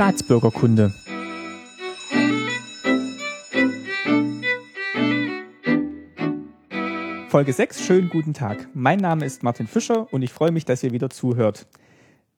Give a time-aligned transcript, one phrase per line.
[0.00, 0.94] Staatsbürgerkunde.
[7.28, 8.68] Folge 6, schönen guten Tag.
[8.72, 11.66] Mein Name ist Martin Fischer und ich freue mich, dass ihr wieder zuhört.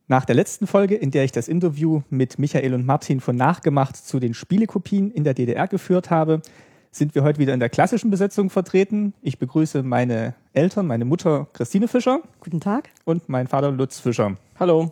[0.09, 3.97] Nach der letzten Folge, in der ich das Interview mit Michael und Martin von Nachgemacht
[3.97, 6.43] zu den Spielekopien in der DDR geführt habe,
[6.91, 9.15] sind wir heute wieder in der klassischen Besetzung vertreten.
[9.23, 12.23] Ich begrüße meine Eltern, meine Mutter Christine Fischer.
[12.41, 12.89] Guten Tag.
[13.05, 14.37] Und mein Vater Lutz Fischer.
[14.59, 14.91] Hallo.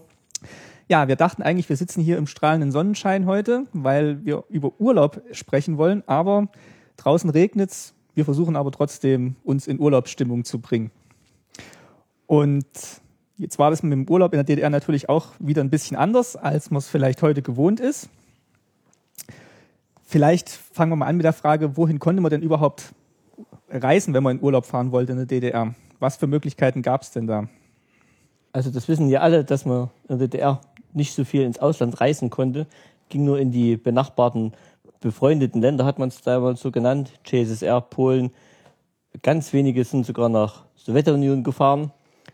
[0.91, 5.23] Ja, wir dachten eigentlich, wir sitzen hier im strahlenden Sonnenschein heute, weil wir über Urlaub
[5.31, 6.49] sprechen wollen, aber
[6.97, 7.95] draußen regnet's.
[8.17, 10.91] Wir versuchen aber trotzdem, uns in Urlaubsstimmung zu bringen.
[12.27, 12.67] Und
[13.37, 16.35] jetzt war das mit dem Urlaub in der DDR natürlich auch wieder ein bisschen anders,
[16.35, 18.09] als man es vielleicht heute gewohnt ist.
[20.03, 22.93] Vielleicht fangen wir mal an mit der Frage, wohin konnte man denn überhaupt
[23.69, 25.73] reisen, wenn man in Urlaub fahren wollte in der DDR?
[26.01, 27.47] Was für Möglichkeiten gab es denn da?
[28.53, 30.61] Also das wissen ja alle, dass man in der DDR
[30.95, 32.67] nicht so viel ins Ausland reisen konnte,
[33.09, 34.53] ging nur in die benachbarten
[35.01, 38.31] befreundeten Länder, hat man es damals so genannt, CSSR, Polen.
[39.23, 41.91] Ganz wenige sind sogar nach Sowjetunion gefahren,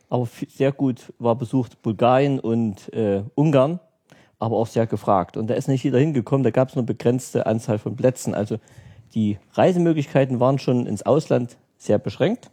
[0.08, 3.80] aber sehr gut war besucht Bulgarien und äh, Ungarn
[4.38, 5.36] aber auch sehr gefragt.
[5.36, 8.34] Und da ist nicht jeder hingekommen, da gab es nur begrenzte Anzahl von Plätzen.
[8.34, 8.58] Also
[9.14, 12.50] die Reisemöglichkeiten waren schon ins Ausland sehr beschränkt.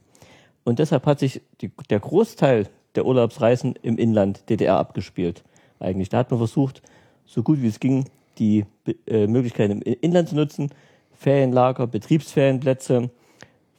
[0.64, 5.44] Und deshalb hat sich die, der Großteil der Urlaubsreisen im Inland DDR abgespielt.
[5.84, 6.09] Eigentlich.
[6.09, 6.81] Da hat man versucht,
[7.26, 8.06] so gut wie es ging,
[8.38, 8.66] die
[9.06, 10.70] äh, Möglichkeiten im Inland zu nutzen.
[11.14, 13.09] Ferienlager, Betriebsferienplätze,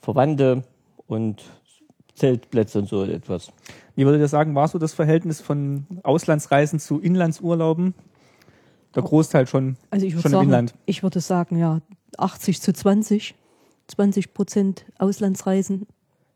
[0.01, 0.63] Verwandte
[1.07, 1.43] und
[2.15, 3.53] Zeltplätze und so etwas.
[3.97, 7.95] Wie würdet ihr sagen, war so das Verhältnis von Auslandsreisen zu Inlandsurlauben?
[8.95, 10.75] Der Großteil schon, also schon sagen, im Inland.
[10.87, 11.81] Ich würde sagen, ja,
[12.17, 13.35] 80 zu 20.
[13.89, 15.87] 20 Prozent Auslandsreisen.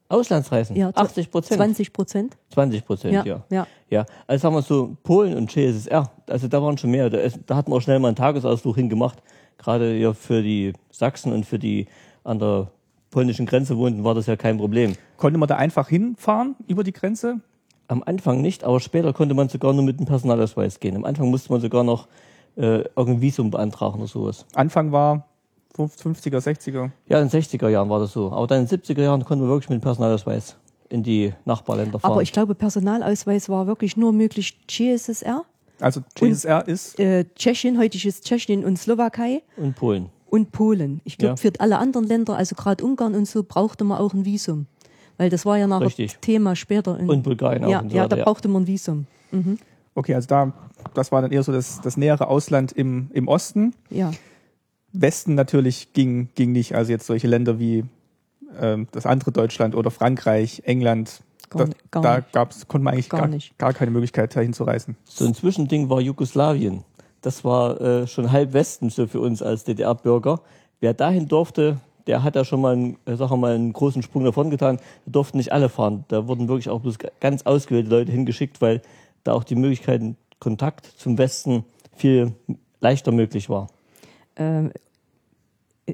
[0.08, 0.74] Auslandsreisen?
[0.76, 1.58] Ja, 80 Prozent.
[1.58, 2.36] 20 Prozent.
[2.50, 3.24] 20 Prozent, ja.
[3.24, 3.44] ja.
[3.50, 3.66] Ja.
[3.90, 4.06] ja.
[4.26, 7.10] Also sagen wir so, Polen und CSSR, also da waren schon mehr.
[7.10, 9.22] Da, da hat man auch schnell mal einen Tagesausflug hingemacht.
[9.58, 11.86] Gerade ja für die Sachsen und für die
[12.24, 12.68] an der
[13.10, 14.94] polnischen Grenze wohnten, war das ja kein Problem.
[15.16, 17.40] Konnte man da einfach hinfahren über die Grenze?
[17.88, 20.94] Am Anfang nicht, aber später konnte man sogar nur mit dem Personalausweis gehen.
[20.94, 22.06] Am Anfang musste man sogar noch
[22.56, 24.44] äh, irgendein Visum beantragen oder sowas.
[24.54, 25.26] Anfang war
[25.86, 26.90] 50er, 60er?
[27.08, 28.32] Ja, in den 60er Jahren war das so.
[28.32, 30.56] Aber dann in den 70er Jahren konnte man wirklich mit dem Personalausweis
[30.88, 32.12] in die Nachbarländer fahren.
[32.12, 35.44] Aber ich glaube, Personalausweis war wirklich nur möglich GSSR.
[35.80, 36.98] Also GSSR und, ist?
[36.98, 39.42] Äh, Tschechien, heutiges Tschechien und Slowakei.
[39.56, 40.08] Und Polen.
[40.30, 41.00] Und Polen.
[41.04, 41.36] Ich glaube, ja.
[41.36, 44.66] für alle anderen Länder, also gerade Ungarn und so, brauchte man auch ein Visum.
[45.16, 46.18] Weil das war ja nachher Richtig.
[46.20, 46.98] Thema später.
[46.98, 47.70] In, und Bulgarien auch.
[47.70, 49.06] Ja, und so ja da brauchte man ein Visum.
[49.30, 49.58] Mhm.
[49.94, 50.52] Okay, also da,
[50.94, 53.74] das war dann eher so das, das nähere Ausland im, im Osten.
[53.90, 54.12] Ja.
[54.92, 56.74] Westen natürlich ging, ging nicht.
[56.74, 57.84] Also jetzt solche Länder wie
[58.58, 61.22] ähm, das andere Deutschland oder Frankreich, England.
[61.50, 64.64] Gar, da, gar da gab's, konnte man eigentlich gar, gar, gar keine Möglichkeit, dahin zu
[64.64, 64.96] reisen.
[65.04, 66.84] So ein Zwischending war Jugoslawien.
[67.20, 70.40] Das war äh, schon halb Westen so für uns als DDR-Bürger.
[70.80, 74.24] Wer dahin durfte, der hat ja schon mal einen, äh, sag mal, einen großen Sprung
[74.24, 74.78] davon getan.
[75.06, 76.04] Da durften nicht alle fahren.
[76.08, 78.82] Da wurden wirklich auch bloß ganz ausgewählte Leute hingeschickt, weil
[79.24, 81.64] da auch die Möglichkeiten, Kontakt zum Westen
[81.96, 82.32] viel
[82.80, 83.68] leichter möglich war.
[84.38, 84.72] Ähm,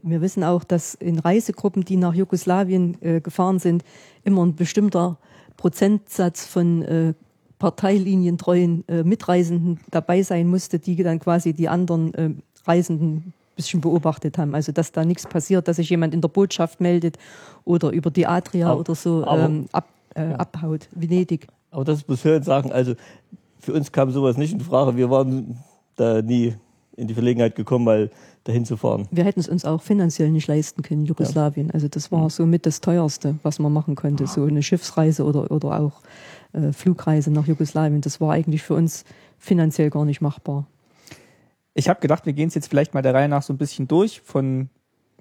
[0.03, 3.85] wir wissen auch, dass in Reisegruppen, die nach Jugoslawien äh, gefahren sind,
[4.25, 5.19] immer ein bestimmter
[5.57, 7.15] Prozentsatz von äh,
[7.59, 12.31] parteilinientreuen äh, Mitreisenden dabei sein musste, die dann quasi die anderen äh,
[12.67, 14.55] Reisenden bisschen beobachtet haben.
[14.55, 17.19] Also dass da nichts passiert, dass sich jemand in der Botschaft meldet
[17.65, 20.37] oder über die Adria aber, oder so ähm, ab, äh, ja.
[20.37, 21.47] abhaut, Venedig.
[21.71, 22.95] Aber das muss hören sagen, also
[23.59, 24.97] für uns kam sowas nicht in Frage.
[24.97, 25.59] Wir waren
[25.97, 26.55] da nie
[26.97, 28.11] in die Verlegenheit gekommen, mal
[28.45, 29.09] dahin zu fahren.
[29.11, 31.69] Wir hätten es uns auch finanziell nicht leisten können, Jugoslawien.
[31.69, 31.75] Ja.
[31.75, 34.27] Also das war somit das teuerste, was man machen konnte.
[34.27, 36.03] So eine Schiffsreise oder, oder auch
[36.53, 38.03] äh, Flugreise nach Jugoslawien.
[38.03, 39.05] Das war eigentlich für uns
[39.39, 40.67] finanziell gar nicht machbar.
[41.73, 43.89] Ich habe gedacht, wir gehen es jetzt vielleicht mal der Reihe nach so ein bisschen
[43.89, 44.69] durch, von,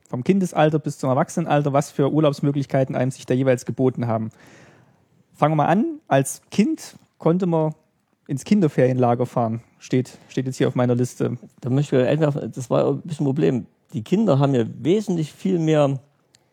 [0.07, 4.29] vom Kindesalter bis zum Erwachsenenalter, was für Urlaubsmöglichkeiten einem sich da jeweils geboten haben.
[5.33, 5.99] Fangen wir mal an.
[6.07, 7.73] Als Kind konnte man
[8.27, 9.61] ins Kinderferienlager fahren.
[9.83, 11.37] Steht, steht jetzt hier auf meiner Liste.
[11.59, 13.65] Da möchte ich einfach, das war ein bisschen ein Problem.
[13.91, 15.99] Die Kinder haben ja wesentlich viel mehr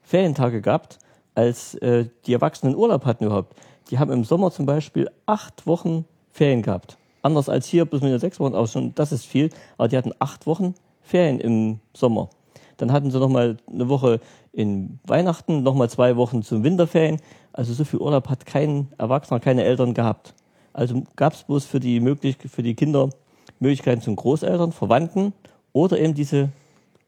[0.03, 0.99] Ferientage gehabt,
[1.37, 3.55] als äh, die Erwachsenen Urlaub hatten überhaupt.
[3.89, 6.99] Die haben im Sommer zum Beispiel acht Wochen Ferien gehabt.
[7.23, 9.51] Anders als hier, bis mit sechs Wochen, aus schon, das ist viel.
[9.79, 12.31] Aber die hatten acht Wochen Ferien im Sommer.
[12.79, 14.19] Dann hatten sie nochmal eine Woche
[14.53, 17.21] in Weihnachten, nochmal zwei Wochen zum Winterferien.
[17.53, 20.35] Also so viel Urlaub hat kein Erwachsener, keine Eltern gehabt.
[20.73, 23.11] Also gab es bloß für die, möglich für die Kinder
[23.59, 25.33] Möglichkeiten zum Großeltern, Verwandten
[25.73, 26.51] oder eben diese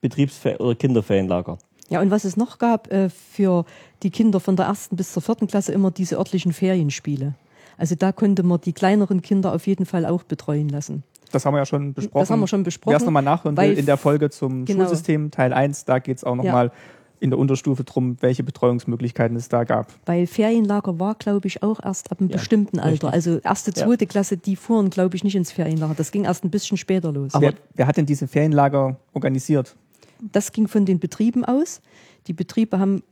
[0.03, 1.59] Betriebsfer- oder Kinderferienlager.
[1.89, 3.65] Ja, und was es noch gab äh, für
[4.03, 7.35] die Kinder von der ersten bis zur vierten Klasse immer diese örtlichen Ferienspiele.
[7.79, 11.03] Also da konnte man die kleineren Kinder auf jeden Fall auch betreuen lassen.
[11.33, 12.21] Das haben wir ja schon besprochen.
[12.23, 12.93] Das haben wir schon besprochen.
[12.93, 14.85] Wer es nochmal nachhören will, in der Folge zum Genau.
[14.85, 16.71] Schulsystem Teil 1, da geht es auch nochmal
[17.23, 19.93] in der Unterstufe drum, welche Betreuungsmöglichkeiten es da gab.
[20.07, 23.09] Weil Ferienlager war, glaube ich, auch erst ab einem Ja, bestimmten Alter.
[23.09, 23.13] richtig.
[23.13, 23.87] Also erste, Ja.
[23.87, 25.95] zweite Klasse, die fuhren, glaube ich, nicht ins Ferienlager.
[25.95, 27.33] Das ging erst ein bisschen später los.
[27.39, 29.77] wer, wer hat denn diese Ferienlager organisiert?
[30.21, 31.81] Das ging von den Betrieben aus.
[32.27, 33.03] Die Betriebe haben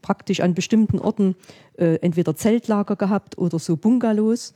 [0.00, 1.34] praktisch an bestimmten Orten
[1.76, 4.54] äh, entweder Zeltlager gehabt oder so Bungalows.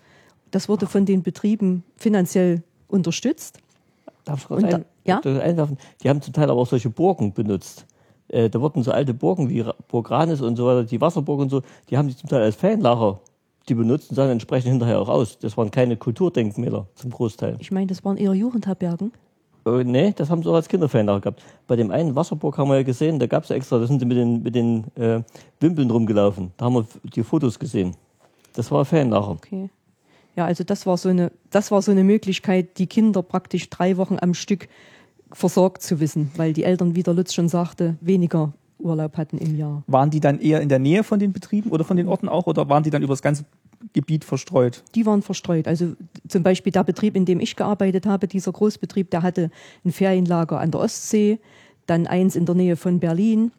[0.53, 3.59] Das wurde von den Betrieben finanziell unterstützt.
[4.25, 5.21] Darf ich kurz Und da- ein, ja?
[5.21, 5.79] einwerfen?
[6.03, 7.85] Die haben zum Teil aber auch solche Burgen benutzt.
[8.29, 11.51] Äh, da wurden so alte Burgen wie Burg Ranis und so weiter, die Wasserburg und
[11.51, 13.21] so, die haben die zum Teil als Fanlager
[13.69, 15.39] die benutzt und sahen entsprechend hinterher auch aus.
[15.39, 17.57] Das waren keine Kulturdenkmäler zum Großteil.
[17.61, 19.13] Ich meine, das waren eher Jugendherbergen.
[19.67, 21.43] Äh, nee, das haben sie auch als Kinderfanlager gehabt.
[21.67, 24.07] Bei dem einen Wasserburg haben wir ja gesehen, da gab es extra, da sind sie
[24.07, 25.23] mit den, mit den äh,
[25.61, 26.53] Wimpeln rumgelaufen.
[26.57, 27.97] Da haben wir die Fotos gesehen.
[28.53, 29.31] Das war Fanlager.
[29.31, 29.71] Okay.
[30.37, 33.97] Ja, also das war so eine, das war so eine Möglichkeit, die Kinder praktisch drei
[33.97, 34.69] Wochen am Stück
[35.35, 39.57] versorgt zu wissen, weil die Eltern, wie der Lutz schon sagte, weniger Urlaub hatten im
[39.57, 39.83] Jahr.
[39.87, 42.47] Waren die dann eher in der Nähe von den Betrieben oder von den Orten auch
[42.47, 43.45] oder waren die dann über das ganze
[43.93, 44.83] Gebiet verstreut?
[44.95, 45.69] Die waren verstreut.
[45.69, 45.95] Also
[46.29, 49.51] zum Beispiel der Betrieb, in dem ich gearbeitet habe, dieser Großbetrieb, der hatte
[49.85, 51.39] ein Ferienlager an der Ostsee,
[51.87, 53.53] dann eins in der Nähe von Berlin,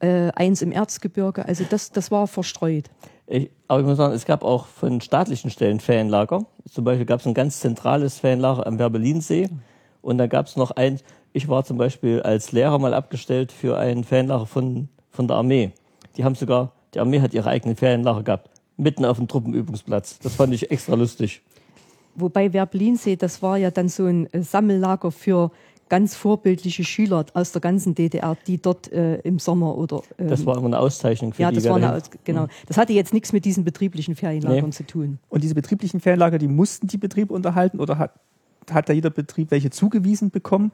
[0.00, 1.46] äh, eins im Erzgebirge.
[1.46, 2.90] Also das, das war verstreut.
[3.26, 6.44] Ich, aber ich muss sagen, es gab auch von staatlichen Stellen Fanlager.
[6.68, 9.48] Zum Beispiel gab es ein ganz zentrales Fanlager am Werbelinsee.
[10.02, 11.02] Und da gab es noch eins,
[11.32, 15.72] ich war zum Beispiel als Lehrer mal abgestellt für ein Fanlager von, von der Armee.
[16.16, 18.50] Die haben sogar, die Armee hat ihre eigenen Ferienlager gehabt.
[18.76, 20.18] Mitten auf dem Truppenübungsplatz.
[20.20, 21.42] Das fand ich extra lustig.
[22.16, 25.50] Wobei Werblinsee, das war ja dann so ein äh, Sammellager für
[25.88, 30.46] ganz vorbildliche Schüler aus der ganzen DDR, die dort äh, im Sommer oder ähm, Das
[30.46, 31.56] war immer eine Auszeichnung für ja, die.
[31.56, 32.46] das war eine, Aus- genau.
[32.66, 34.70] Das hatte jetzt nichts mit diesen betrieblichen Ferienlagern Nee.
[34.70, 35.18] zu tun.
[35.28, 38.12] Und diese betrieblichen Ferienlager, die mussten die Betriebe unterhalten oder hat,
[38.70, 40.72] hat da jeder Betrieb welche zugewiesen bekommen?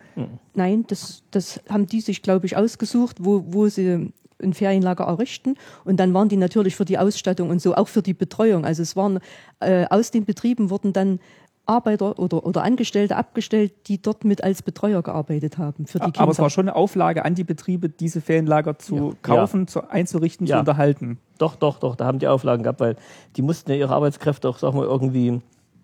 [0.55, 4.13] Nein, das, das haben die sich, glaube ich, ausgesucht, wo, wo sie
[4.43, 5.55] ein Ferienlager errichten.
[5.85, 8.65] Und dann waren die natürlich für die Ausstattung und so, auch für die Betreuung.
[8.65, 9.21] Also es waren
[9.61, 11.21] äh, aus den Betrieben wurden dann
[11.67, 16.21] Arbeiter oder, oder Angestellte abgestellt, die dort mit als Betreuer gearbeitet haben für die Kinder.
[16.21, 20.47] Aber es war schon eine Auflage an die Betriebe, diese Ferienlager zu kaufen, zu, einzurichten,
[20.47, 20.57] Ja.
[20.57, 21.19] zu unterhalten.
[21.39, 22.97] Doch, doch, doch, da haben die Auflagen gehabt, weil
[23.35, 25.41] die mussten ja ihre Arbeitskräfte auch, sag mal, irgendwie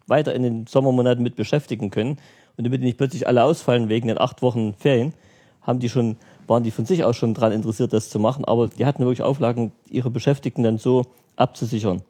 [0.06, 2.18] weiter in den Sommermonaten mit beschäftigen können.
[2.56, 5.14] Und damit die nicht plötzlich alle ausfallen wegen den acht Wochen Ferien,
[5.62, 6.16] haben die schon,
[6.46, 8.44] waren die von sich aus schon daran interessiert, das zu machen.
[8.44, 11.06] Aber die hatten wirklich Auflagen, ihre Beschäftigten dann so
[11.36, 12.02] abzusichern.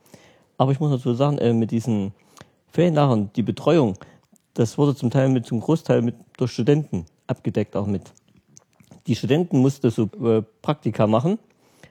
[0.58, 2.12] Aber ich muss dazu sagen, äh, mit diesen
[2.72, 3.96] Ferienlagern, die Betreuung,
[4.54, 8.12] das wurde zum Teil mit, zum Großteil mit, durch Studenten abgedeckt auch mit.
[9.06, 11.38] Die Studenten mussten so äh, Praktika machen,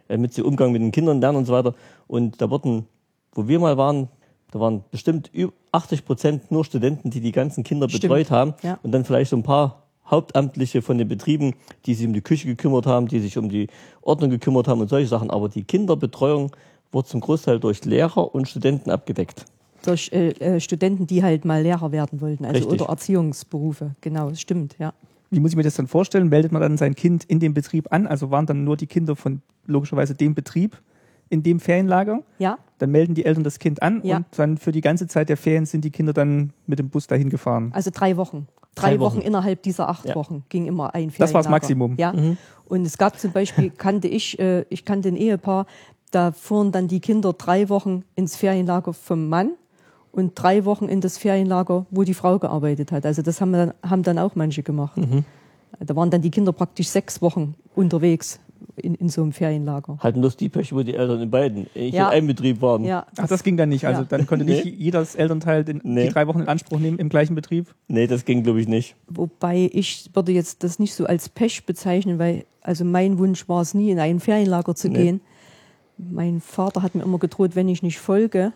[0.07, 1.75] äh, mit sie Umgang mit den Kindern lernen und so weiter.
[2.07, 2.87] Und da wurden,
[3.33, 4.07] wo wir mal waren,
[4.51, 8.03] da waren bestimmt über 80 Prozent nur Studenten, die die ganzen Kinder Stimmt.
[8.03, 8.53] betreut haben.
[8.61, 8.79] Ja.
[8.83, 11.53] Und dann vielleicht so ein paar Hauptamtliche von den Betrieben,
[11.85, 13.67] die sich um die Küche gekümmert haben, die sich um die
[14.01, 15.29] Ordnung gekümmert haben und solche Sachen.
[15.29, 16.51] Aber die Kinderbetreuung
[16.91, 19.45] wurde zum Großteil durch Lehrer und Studenten abgedeckt.
[19.85, 22.81] durch äh, äh, Studenten, die halt mal Lehrer werden wollten, also Richtig.
[22.81, 23.95] oder Erziehungsberufe.
[24.01, 24.93] Genau, das stimmt, ja.
[25.29, 26.27] Wie muss ich mir das dann vorstellen?
[26.27, 28.05] Meldet man dann sein Kind in dem Betrieb an?
[28.05, 30.81] Also waren dann nur die Kinder von logischerweise dem Betrieb
[31.31, 32.21] in dem Ferienlager?
[32.37, 34.17] Ja, Dann melden die Eltern das Kind an Ja.
[34.17, 37.07] und dann für die ganze Zeit der Ferien sind die Kinder dann mit dem Bus
[37.07, 37.71] dahin gefahren.
[37.73, 38.47] also drei Wochen.
[38.75, 39.17] Drei, Drei Wochen.
[39.17, 39.25] Wochen.
[39.25, 40.15] innerhalb dieser acht Ja.
[40.15, 41.17] Wochen ging immer ein Ferienlager.
[41.19, 41.95] Das war das Maximum.
[41.97, 42.13] Ja.
[42.65, 45.65] Und es gab zum Beispiel, kannte ich, äh, ich kannte ein Ehepaar,
[46.11, 49.51] da fuhren dann die Kinder drei Wochen ins Ferienlager vom Mann
[50.13, 53.05] und drei Wochen in das Ferienlager, wo die Frau gearbeitet hat.
[53.05, 54.97] Also das haben dann, haben dann auch manche gemacht.
[55.79, 58.39] Da waren dann die Kinder praktisch sechs Wochen unterwegs
[58.75, 59.97] in, in so einem Ferienlager.
[59.99, 62.07] Hatten bloß die Pech, wo die Eltern in beiden, ich Ja.
[62.09, 62.83] in einem Betrieb waren.
[62.83, 63.85] Ja, Ach, das ging dann nicht.
[63.85, 64.07] Also Ja.
[64.09, 64.75] dann konnte nicht Nee.
[64.77, 66.07] jedes Elternteil den, Nee.
[66.07, 67.73] die drei Wochen in Anspruch nehmen im gleichen Betrieb.
[67.87, 68.95] Nee, das ging, glaube ich, nicht.
[69.07, 73.61] Wobei ich würde jetzt das nicht so als Pech bezeichnen, weil also mein Wunsch war
[73.61, 74.95] es nie, in ein Ferienlager zu Nee.
[74.97, 75.21] gehen.
[75.97, 78.53] Mein Vater hat mir immer gedroht, wenn ich nicht folge,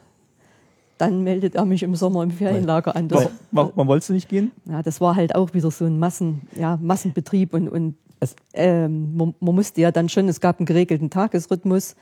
[0.98, 3.08] dann meldet er mich im Sommer im Ferienlager an.
[3.10, 4.52] Das, Warum, warum, warum wolltest du nicht gehen?
[4.70, 7.96] ja, das war halt auch wieder so ein Massen, ja, Massenbetrieb und, und
[8.26, 11.96] Es- ähm, man, man musste ja dann schon, es gab einen geregelten Tagesrhythmus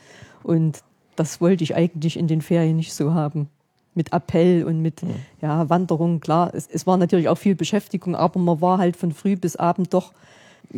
[0.43, 0.81] und
[1.15, 3.49] das wollte ich eigentlich in den Ferien nicht so haben.
[3.95, 5.01] Mit Appell und mit
[5.41, 6.51] ja, Wanderung, klar.
[6.55, 9.93] Es, es war natürlich auch viel Beschäftigung, aber man war halt von früh bis abend
[9.93, 10.13] doch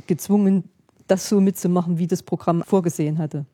[0.08, 0.66] gezwungen,
[1.08, 3.46] das so mitzumachen, wie das Programm vorgesehen hatte.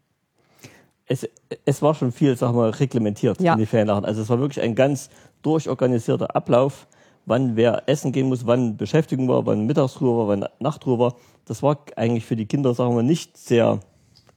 [1.06, 1.28] Es,
[1.66, 3.54] es war schon viel, sag mal, reglementiert Ja.
[3.54, 4.06] in den Ferienlagen.
[4.06, 5.10] Also es war wirklich ein ganz
[5.44, 6.88] durchorganisierter Ablauf,
[7.26, 11.16] wann wer essen gehen muss, wann Beschäftigung war, wann Mittagsruhe war, wann Nachtruhe war.
[11.46, 13.80] Das war eigentlich für die Kinder, sagen wir, nicht sehr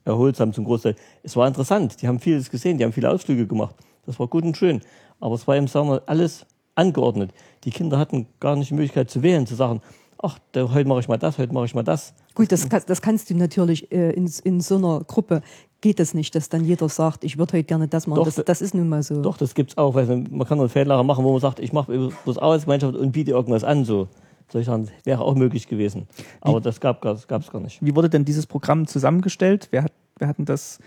[0.05, 0.97] erholsam zum Großteil.
[1.23, 3.75] Es war interessant, die haben vieles gesehen, die haben viele Ausflüge gemacht.
[4.07, 4.81] Das war gut und schön.
[5.21, 7.33] Aber es war eben, sagen wir, alles angeordnet.
[7.64, 9.81] Die Kinder hatten gar nicht die Möglichkeit zu wählen, zu sagen,
[10.19, 12.14] ach, heute mache ich mal das, heute mache ich mal das.
[12.35, 15.43] Gut, das, das kannst du natürlich äh, in, in so einer Gruppe
[15.85, 18.25] geht es nicht, dass dann jeder sagt, ich würde heute gerne das machen.
[18.25, 19.21] Doch, das, das ist nun mal so.
[19.21, 19.95] Doch, das gibt's auch.
[19.95, 23.33] Weil man kann einen Fernlager machen, wo man sagt, ich mache bloß Arbeitsgemeinschaft und biete
[23.33, 23.85] irgendwas an.
[23.85, 24.09] So.
[24.50, 26.09] Solche Sachen wäre auch möglich gewesen.
[26.41, 27.85] Aber das gab es gar nicht.
[27.85, 29.69] Wie wurde denn dieses Programm zusammengestellt?
[29.73, 30.79] Wer hat, wer hat denn das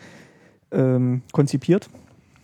[0.72, 1.90] ähm, konzipiert?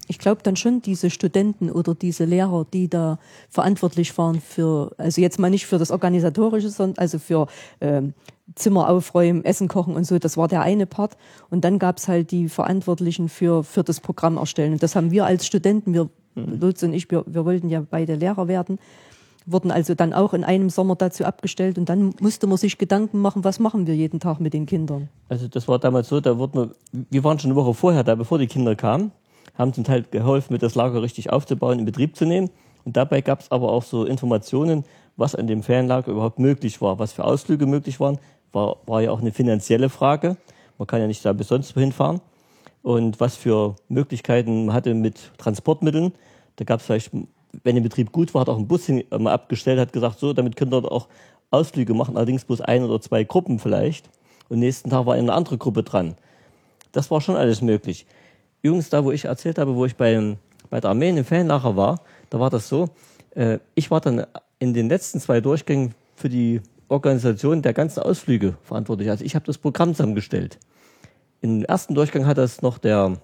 [0.08, 3.20] Ich glaube dann schon diese Studenten oder diese Lehrer, die da
[3.50, 7.48] verantwortlich waren für, also jetzt mal nicht für das Organisatorische, sondern also für
[7.80, 8.14] ähm,
[8.56, 11.18] Zimmer aufräumen, Essen kochen und so, das war der eine Part.
[11.50, 14.74] Und dann gab's halt die Verantwortlichen für, für das Programm erstellen.
[14.74, 18.16] Und das haben wir als Studenten, wir, Lutz und ich, wir, wir wollten ja beide
[18.16, 18.80] Lehrer werden,
[19.46, 21.78] wurden also dann auch in einem Sommer dazu abgestellt.
[21.78, 25.10] Und dann musste man sich Gedanken machen, was machen wir jeden Tag mit den Kindern.
[25.30, 28.16] Also das war damals so, da wurden wir, wir waren schon eine Woche vorher da,
[28.16, 29.12] bevor die Kinder kamen,
[29.56, 32.50] haben zum Teil geholfen, mit das Lager richtig aufzubauen, in Betrieb zu nehmen.
[32.86, 34.84] Und dabei gab es aber auch so Informationen,
[35.16, 38.20] was an dem Ferienlager überhaupt möglich war, was für Ausflüge möglich waren.
[38.52, 40.38] War, war ja auch eine finanzielle Frage.
[40.78, 42.22] Man kann ja nicht da bis sonst wohin fahren.
[42.82, 46.14] Und was für Möglichkeiten man hatte mit Transportmitteln.
[46.58, 47.12] Da gab es vielleicht,
[47.64, 50.34] wenn der Betrieb gut war, hat auch ein Bus hin, mal abgestellt, hat gesagt, so,
[50.34, 51.08] damit können dort auch
[51.52, 54.10] Ausflüge machen, allerdings bloß ein oder zwei Gruppen vielleicht.
[54.50, 56.16] Und nächsten Tag war eine andere Gruppe dran.
[56.92, 58.06] Das war schon alles möglich.
[58.64, 60.38] Übrigens, da wo ich erzählt habe, wo ich beim,
[60.70, 62.90] bei der Armee in dem Ferienlager war, da war das so,
[63.36, 64.26] äh, ich war dann
[64.58, 69.10] in den letzten zwei Durchgängen für die Organisation der ganzen Ausflüge verantwortlich.
[69.10, 70.60] Also ich habe das Programm zusammengestellt.
[71.42, 73.18] Im ersten Durchgang hat das noch der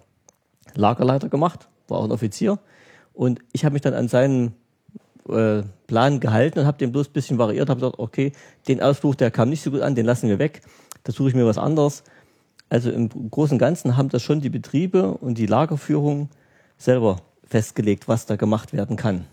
[0.76, 2.60] Lagerleiter gemacht, war auch ein Offizier.
[3.14, 4.56] Und ich habe mich dann an seinen
[5.30, 8.34] äh, Plan gehalten und habe den bloß ein bisschen variiert, habe gesagt, okay,
[8.68, 10.62] den Ausflug, der kam nicht so gut an, den lassen wir weg,
[11.06, 12.04] da suche ich mir was anderes.
[12.70, 16.30] Also im Großen und Ganzen haben das schon die Betriebe und die Lagerführung
[16.78, 19.26] selber festgelegt, was da gemacht werden kann.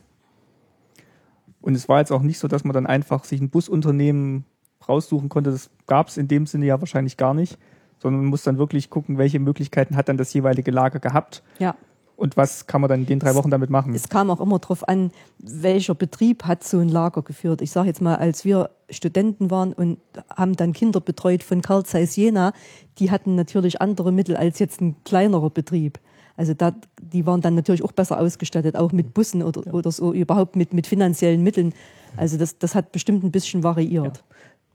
[1.60, 4.44] Und es war jetzt auch nicht so, dass man dann einfach sich ein Busunternehmen
[4.88, 5.50] raussuchen konnte.
[5.50, 7.58] Das gab es in dem Sinne ja wahrscheinlich gar nicht,
[7.98, 11.74] sondern man muss dann wirklich gucken, welche Möglichkeiten hat dann das jeweilige Lager gehabt Ja.
[12.16, 13.94] Und was kann man dann in den drei Wochen damit machen.
[13.94, 17.60] Es kam auch immer darauf an, welcher Betrieb hat so ein Lager geführt.
[17.60, 19.98] Ich sage jetzt mal, als wir Studenten waren und
[20.34, 22.52] haben dann Kinder betreut von Carl Zeiss Jena,
[22.98, 25.98] die hatten natürlich andere Mittel als jetzt ein kleinerer Betrieb.
[26.36, 30.12] Also da, die waren dann natürlich auch besser ausgestattet, auch mit Bussen oder, oder so,
[30.12, 31.72] überhaupt mit, mit finanziellen Mitteln.
[32.16, 34.22] Also das, das hat bestimmt ein bisschen variiert.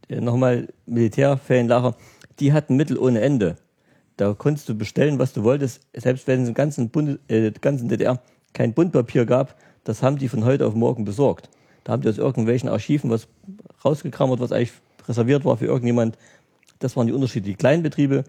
[0.09, 1.95] Äh, Nochmal Militärferienlager,
[2.39, 3.57] die hatten Mittel ohne Ende.
[4.21, 7.89] Da konntest du bestellen, was du wolltest, selbst wenn es im ganzen, Bundes, äh, ganzen
[7.89, 8.19] DDR
[8.53, 11.49] kein Bundpapier gab, das haben die von heute auf morgen besorgt.
[11.83, 13.27] Da haben die aus irgendwelchen Archiven was
[13.83, 14.73] rausgekramt, was eigentlich
[15.07, 16.19] reserviert war für irgendjemand.
[16.77, 17.47] Das waren die Unterschiede.
[17.47, 18.23] Die kleinen Betriebe,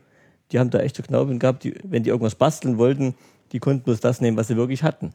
[0.51, 1.63] die haben da echt zu knaubeln gehabt.
[1.63, 3.15] Die, wenn die irgendwas basteln wollten,
[3.53, 5.13] die konnten bloß das nehmen, was sie wirklich hatten.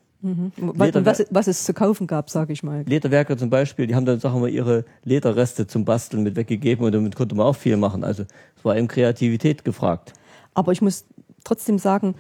[0.58, 2.84] Was, und was, was es zu kaufen gab, sage ich mal.
[2.84, 6.92] Lederwerke zum Beispiel, die haben dann, sagen wir, ihre Lederreste zum Basteln mit weggegeben und
[6.92, 8.04] damit konnte man auch viel machen.
[8.04, 10.14] Also es war eben Kreativität gefragt.
[10.58, 11.06] Aber ich muss
[11.44, 12.16] trotzdem sagen,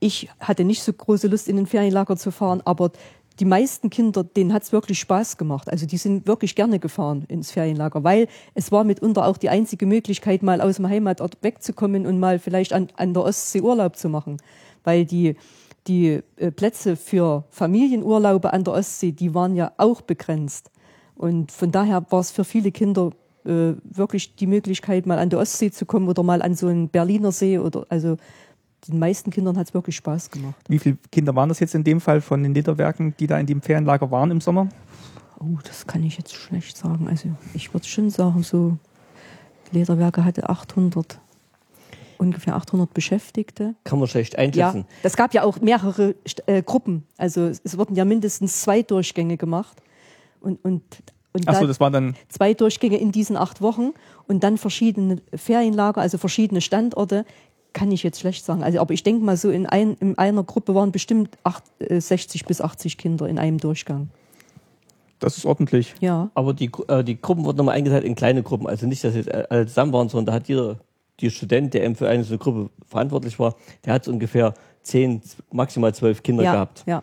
[0.00, 2.90] ich hatte nicht so große Lust, in den Ferienlager zu fahren, aber
[3.38, 5.68] die meisten Kinder, denen hat's wirklich Spaß gemacht.
[5.70, 9.84] Also die sind wirklich gerne gefahren ins Ferienlager, weil es war mitunter auch die einzige
[9.84, 14.08] Möglichkeit, mal aus dem Heimatort wegzukommen und mal vielleicht an, an der Ostsee Urlaub zu
[14.08, 14.38] machen.
[14.84, 15.36] Weil die,
[15.86, 20.70] die äh, Plätze für Familienurlaube an der Ostsee, die waren ja auch begrenzt.
[21.14, 23.10] Und von daher war es für viele Kinder
[23.44, 26.88] äh, wirklich die Möglichkeit, mal an die Ostsee zu kommen oder mal an so einen
[26.88, 28.16] Berliner See oder also
[28.88, 30.56] den meisten Kindern hat es wirklich Spaß gemacht.
[30.68, 33.46] Wie viele Kinder waren das jetzt in dem Fall von den Lederwerken, die da in
[33.46, 34.68] dem Ferienlager waren im Sommer?
[35.38, 37.08] Oh, das kann ich jetzt schlecht sagen.
[37.08, 38.76] Also ich würde schon sagen, so
[39.70, 41.18] Lederwerke hatte 800,
[42.18, 43.74] ungefähr 800 Beschäftigte.
[43.84, 44.84] Kann man schlecht Ja, einschätzen.
[45.02, 46.14] das gab ja auch mehrere
[46.46, 47.04] äh, Gruppen.
[47.16, 49.80] Also es, es wurden ja mindestens zwei Durchgänge gemacht.
[50.40, 50.82] Und, und,
[51.32, 53.90] und Achso, da- das war dann, zwei Durchgänge in diesen acht Wochen
[54.28, 57.24] und dann verschiedene Ferienlager, also verschiedene Standorte,
[57.72, 58.62] kann ich jetzt schlecht sagen.
[58.62, 62.00] Also, aber ich denke mal so, in, ein, in einer Gruppe waren bestimmt acht, äh,
[62.00, 64.10] 60 bis 80 Kinder in einem Durchgang.
[65.20, 65.94] das ist ordentlich.
[66.00, 66.30] Ja.
[66.34, 68.66] Aber die, äh, die Gruppen wurden nochmal eingeteilt in kleine Gruppen.
[68.66, 70.80] Also nicht, dass jetzt alle zusammen waren, sondern da hat jeder,
[71.20, 74.52] die Student, der eben für eine so eine Gruppe verantwortlich war, der hat so ungefähr
[74.82, 75.22] zehn,
[75.52, 76.82] maximal zwölf Kinder ja, gehabt.
[76.86, 77.02] ja.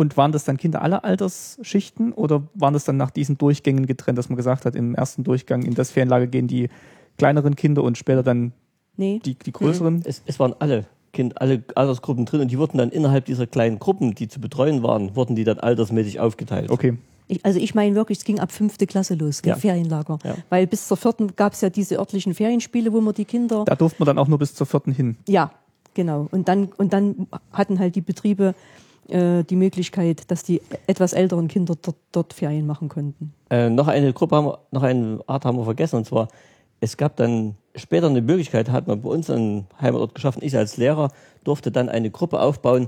[0.00, 4.16] Und waren das dann Kinder aller Altersschichten oder waren das dann nach diesen Durchgängen getrennt,
[4.16, 6.70] dass man gesagt hat, im ersten Durchgang in das Ferienlager gehen die
[7.18, 8.52] kleineren Kinder und später dann
[8.96, 9.20] Nee.
[9.22, 10.00] die, die größeren?
[10.06, 13.78] Es, es waren alle Kind, alle Altersgruppen drin und die wurden dann innerhalb dieser kleinen
[13.78, 16.70] Gruppen, die zu betreuen waren, wurden die dann altersmäßig aufgeteilt.
[16.70, 16.96] Okay.
[17.28, 19.54] Ich, also ich meine wirklich, es ging ab fünfte Klasse los, Ja.
[19.56, 20.18] Ferienlager.
[20.24, 20.34] Ja.
[20.48, 23.74] Weil bis zur vierten gab es ja diese örtlichen Ferienspiele, wo man die Kinder Da
[23.76, 25.18] durfte man dann auch nur bis zur vierten hin.
[25.28, 25.50] Ja,
[25.92, 26.26] genau.
[26.30, 28.54] Und dann, und dann hatten halt die Betriebe
[29.08, 33.34] die Möglichkeit, dass die etwas älteren Kinder dort, dort Ferien machen konnten.
[33.50, 36.28] Äh, noch eine Gruppe haben noch eine Art haben wir vergessen, und zwar,
[36.80, 40.42] es gab dann später eine Möglichkeit, hat man bei uns einen Heimatort geschaffen.
[40.44, 41.10] Ich als Lehrer
[41.42, 42.86] durfte dann eine Gruppe aufbauen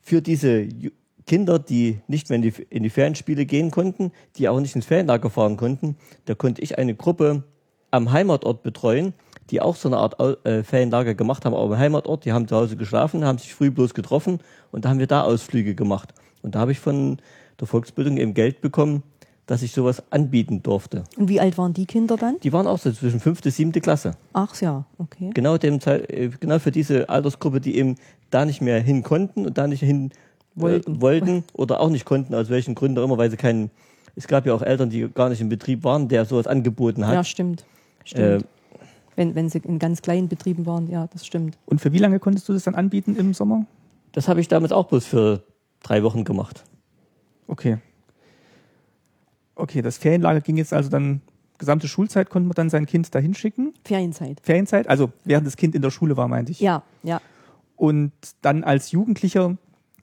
[0.00, 0.68] für diese
[1.26, 4.86] Kinder, die nicht mehr in die, in die Ferienspiele gehen konnten, die auch nicht ins
[4.86, 5.96] Ferienlager fahren konnten.
[6.24, 7.44] Da konnte ich eine Gruppe
[7.90, 9.14] am Heimatort betreuen,
[9.52, 12.24] die auch so eine Art äh, Ferienlager gemacht haben, aber am Heimatort.
[12.24, 14.40] Die haben zu Hause geschlafen, haben sich früh bloß getroffen
[14.72, 16.12] und da haben wir da Ausflüge gemacht.
[16.40, 17.18] Und da habe ich von
[17.60, 19.02] der Volksbildung eben Geld bekommen,
[19.46, 21.04] dass ich sowas anbieten durfte.
[21.16, 22.40] Und wie alt waren die Kinder dann?
[22.42, 24.12] Die waren auch so zwischen fünfte, siebte Klasse.
[24.32, 25.30] Ach ja, okay.
[25.34, 27.96] Genau, dem Zeit, äh, genau für diese Altersgruppe, die eben
[28.30, 30.10] da nicht mehr hin konnten und da nicht hin
[30.54, 30.96] Wollten.
[30.96, 33.70] Äh, wollten oder auch nicht konnten, aus welchen Gründen auch immer, weil sie keinen.
[34.14, 37.14] Es gab ja auch Eltern, die gar nicht im Betrieb waren, der sowas angeboten hat.
[37.14, 37.64] Ja, stimmt.
[38.04, 38.42] stimmt.
[38.42, 38.46] Äh,
[39.16, 41.58] wenn, wenn sie in ganz kleinen Betrieben waren, ja, das stimmt.
[41.66, 43.66] Und für wie lange konntest du das dann anbieten im Sommer?
[44.12, 45.42] Das habe ich damals auch bloß für
[45.82, 46.64] drei Wochen gemacht.
[47.46, 47.78] Okay.
[49.54, 51.20] Okay, das Ferienlager ging jetzt also dann,
[51.58, 53.74] gesamte Schulzeit konnte man dann sein Kind dahin schicken.
[53.84, 54.40] Ferienzeit.
[54.42, 56.60] Ferienzeit, also während das Kind in der Schule war, meinte ich.
[56.60, 57.20] Ja, ja.
[57.76, 59.56] Und dann als Jugendlicher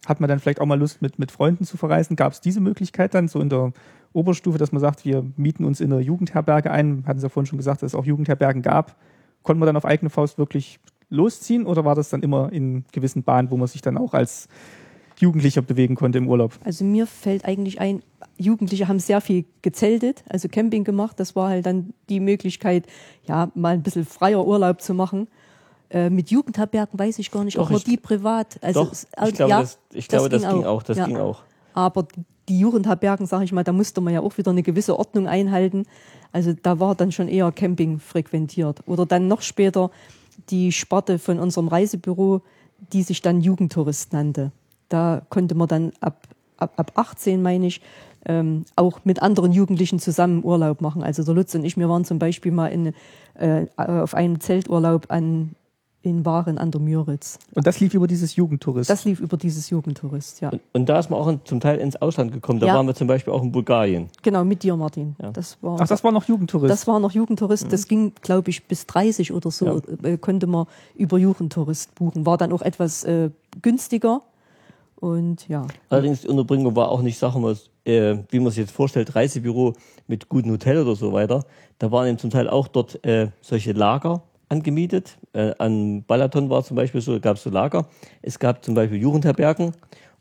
[0.05, 2.15] hat man dann vielleicht auch mal Lust, mit, mit Freunden zu verreisen.
[2.15, 3.73] Gab es diese Möglichkeit dann so in der
[4.13, 7.03] Oberstufe, dass man sagt, wir mieten uns in einer Jugendherberge ein?
[7.05, 8.95] Hatten Sie ja vorhin schon gesagt, dass es auch Jugendherbergen gab.
[9.43, 10.79] Konnte man dann auf eigene Faust wirklich
[11.09, 14.47] losziehen oder war das dann immer in gewissen Bahnen, wo man sich dann auch als
[15.17, 16.53] Jugendlicher bewegen konnte im Urlaub?
[16.63, 18.01] Also mir fällt eigentlich ein,
[18.37, 21.19] Jugendliche haben sehr viel gezeltet, also Camping gemacht.
[21.19, 22.85] Das war halt dann die Möglichkeit,
[23.25, 25.27] ja, mal ein bisschen freier Urlaub zu machen.
[25.89, 28.59] Äh, mit Jugendherbergen weiß ich gar nicht, Doch, ob man die privat.
[28.61, 30.83] Also Doch, es- ich glaube, ja, das, ich glaube, das, ging auch.
[30.83, 31.05] Das ja.
[31.05, 31.41] ging auch.
[31.73, 32.07] Aber
[32.47, 35.85] die Jugendherbergen, sage ich mal, da musste man ja auch wieder eine gewisse Ordnung einhalten.
[36.31, 38.81] Also da war dann schon eher Camping frequentiert.
[38.85, 39.89] Oder dann noch später
[40.49, 42.41] die Sparte von unserem Reisebüro,
[42.93, 44.51] die sich dann Jugendtourist nannte.
[44.89, 46.27] Da konnte man dann ab,
[46.57, 47.81] ab, ab 18, meine ich,
[48.25, 51.03] ähm, auch mit anderen Jugendlichen zusammen Urlaub machen.
[51.03, 52.93] Also der Lutz und ich, wir waren zum Beispiel mal in,
[53.35, 55.55] äh, auf einem Zelturlaub an,
[56.09, 57.39] in Waren an der Müritz.
[57.55, 58.89] Und das lief über dieses Jugendtourist.
[58.89, 60.49] Das lief über dieses Jugendtourist, ja.
[60.49, 62.59] Und, und da ist man auch in, zum Teil ins Ausland gekommen.
[62.59, 62.75] Da Ja.
[62.75, 64.07] waren wir zum Beispiel auch in Bulgarien.
[64.21, 65.15] Genau, mit dir, Martin.
[65.21, 65.31] Ja.
[65.31, 66.71] Das war Ach, das war noch Jugendtourist.
[66.71, 67.71] Das war noch Jugendtourist.
[67.71, 72.25] Das ging, glaube ich, bis 30 oder so äh, konnte man über Jugendtourist buchen.
[72.25, 73.29] War dann auch etwas äh,
[73.61, 74.21] günstiger.
[74.95, 78.71] Und ja, Allerdings die Unterbringung war auch nicht, sagen wir, äh, wie man sich jetzt
[78.71, 79.73] vorstellt, Reisebüro
[80.07, 81.45] mit gutem Hotel oder so weiter.
[81.77, 85.17] Da waren eben zum Teil auch dort äh, solche Lager angemietet.
[85.33, 87.87] Äh, an Balaton war zum Beispiel so, gab es so Lager.
[88.21, 89.71] Es gab zum Beispiel Jugendherbergen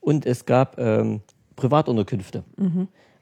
[0.01, 1.21] und es gab ähm,
[1.57, 2.45] Privatunterkünfte.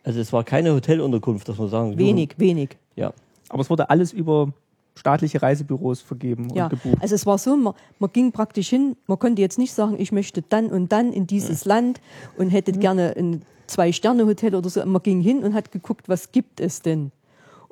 [0.04, 1.98] Also es war keine Hotelunterkunft, dass man sagen Mhm.
[1.98, 2.76] wenig, wenig.
[2.96, 3.12] Ja.
[3.48, 4.52] Aber es wurde alles über
[4.94, 6.96] staatliche Reisebüros vergeben Ja, und gebucht.
[7.02, 10.10] also es war so, man, man ging praktisch hin, man konnte jetzt nicht sagen, ich
[10.10, 12.00] möchte dann und dann in dieses Land
[12.38, 14.84] und hätte gerne ein Zwei-Sterne-Hotel oder so.
[14.86, 17.10] Man ging hin und hat geguckt, was gibt es denn?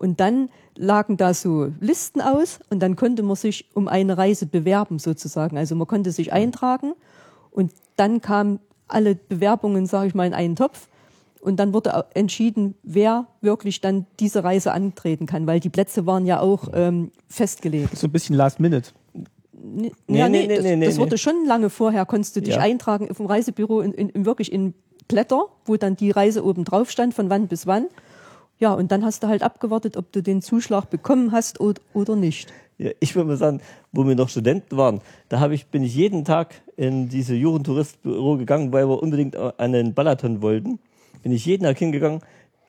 [0.05, 4.45] Und dann lagen da so Listen aus und dann konnte man sich um eine Reise
[4.45, 5.57] bewerben sozusagen.
[5.57, 6.93] Also man konnte sich eintragen
[7.51, 10.89] und dann kamen alle Bewerbungen, sage ich mal, in einen Topf
[11.41, 16.27] und dann wurde entschieden, wer wirklich dann diese Reise antreten kann, weil die Plätze waren
[16.27, 17.97] ja auch ähm, festgelegt.
[17.97, 18.91] so ein bisschen Last Minute.
[19.55, 22.57] Nee, Nee, ja, nee, nee, das, nee, das wurde schon lange vorher, konntest du dich
[22.57, 22.61] Ja.
[22.61, 24.75] eintragen vom Reisebüro in, in, in wirklich in
[25.09, 27.87] Blätter, wo dann die Reise oben drauf stand, von wann bis wann.
[28.59, 32.17] Ja, und dann hast du halt abgewartet, ob du den Zuschlag bekommen hast oder, oder
[32.17, 32.53] nicht.
[32.79, 33.61] Ja, ich würde mal sagen,
[33.93, 38.37] wo wir noch Studenten waren, da habe ich, bin ich jeden Tag in diese Jugendtouristbüro
[38.37, 40.79] gegangen, weil wir unbedingt an den Balaton wollten.
[41.23, 42.21] Bin ich jeden Tag hingegangen,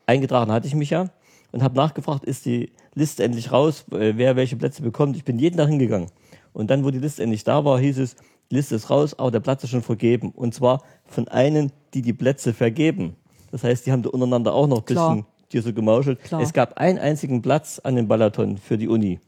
[0.06, 1.10] eingetragen hatte ich mich ja
[1.52, 5.16] und habe nachgefragt, ist die Liste endlich raus, äh, wer welche Plätze bekommt.
[5.16, 6.10] Ich bin jeden Tag hingegangen.
[6.54, 8.16] Und dann, wo die Liste endlich da war, hieß es,
[8.52, 10.32] die Liste ist raus, aber der Platz ist schon vergeben.
[10.36, 13.16] Und zwar von einen, die die Plätze vergeben.
[13.52, 16.22] Das heißt, die haben da untereinander auch noch ein bisschen dir so gemauschelt.
[16.24, 16.42] Klar.
[16.42, 19.20] Es gab einen einzigen Platz an dem Balaton für die Uni,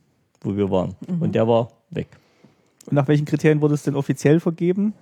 [0.42, 0.96] wo wir waren.
[1.08, 1.22] Mhm.
[1.22, 2.08] Und der war weg.
[2.86, 4.94] Und nach welchen Kriterien wurde es denn offiziell vergeben?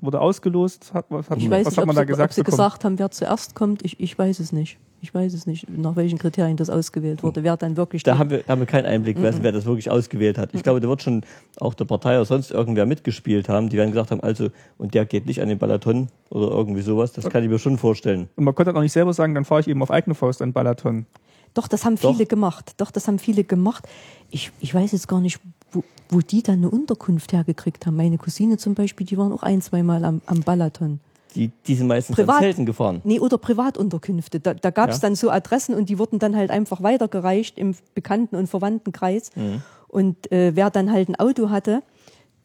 [0.00, 0.94] Wurde ausgelost?
[0.94, 2.30] Hat, was hat, Ich weiß was nicht, hat ob man sie, da gesagt?
[2.30, 2.56] ob sie bekommen?
[2.56, 3.84] gesagt haben, wer zuerst kommt.
[3.84, 4.78] Ich, ich weiß es nicht.
[5.00, 7.44] Ich weiß es nicht, nach welchen Kriterien das ausgewählt wurde.
[7.44, 9.90] Wer dann wirklich Da haben wir, da haben wir keinen Einblick, wer, wer das wirklich
[9.90, 10.50] ausgewählt hat.
[10.54, 11.22] Ich glaube, da wird schon
[11.60, 15.06] auch der Partei oder sonst irgendwer mitgespielt haben, die dann gesagt haben, also, und der
[15.06, 17.12] geht nicht an den Balaton oder irgendwie sowas.
[17.12, 18.28] Das kann ich mir schon vorstellen.
[18.34, 20.42] Und man konnte dann auch nicht selber sagen, dann fahre ich eben auf eigene Faust
[20.42, 21.06] an Balaton.
[21.54, 22.12] Doch, das haben Doch.
[22.12, 22.74] viele gemacht.
[22.76, 23.86] Doch, das haben viele gemacht.
[24.30, 25.40] Ich, ich weiß jetzt gar nicht,
[25.72, 27.96] wo, wo die dann eine Unterkunft hergekriegt haben.
[27.96, 31.00] Meine Cousine zum Beispiel, die waren auch ein, zweimal am, am Balaton.
[31.34, 33.00] Die, die sind meistens Privat- Zelten gefahren.
[33.04, 34.40] Nee, oder Privatunterkünfte.
[34.40, 35.02] Da, da gab es Ja.
[35.02, 39.30] dann so Adressen und die wurden dann halt einfach weitergereicht im Bekannten- und Verwandtenkreis.
[39.36, 39.62] Mhm.
[39.88, 41.82] Und äh, wer dann halt ein Auto hatte,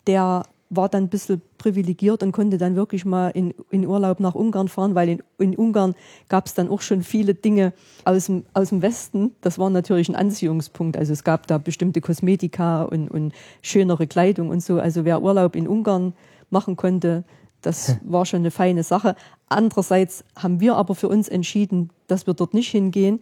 [0.07, 4.33] der war dann ein bisschen privilegiert und konnte dann wirklich mal in, in Urlaub nach
[4.33, 5.93] Ungarn fahren, weil in, in Ungarn
[6.29, 7.73] gab es dann auch schon viele Dinge
[8.05, 9.35] aus dem, aus dem Westen.
[9.41, 10.97] Das war natürlich ein Anziehungspunkt.
[10.97, 14.79] Also es gab da bestimmte Kosmetika und, und schönere Kleidung und so.
[14.79, 16.13] Also wer Urlaub in Ungarn
[16.49, 17.23] machen konnte,
[17.63, 19.15] das war schon eine feine Sache.
[19.49, 23.19] Andererseits haben wir aber für uns entschieden, dass wir dort nicht hingehen.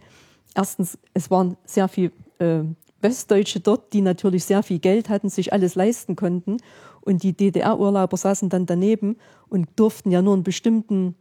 [0.56, 2.64] Erstens, es waren sehr viel äh,
[3.02, 6.58] Westdeutsche dort, die natürlich sehr viel Geld hatten, sich alles leisten konnten.
[7.02, 9.18] Und die DDR-Urlauber saßen dann daneben
[9.50, 11.16] und durften ja nur einen bestimmten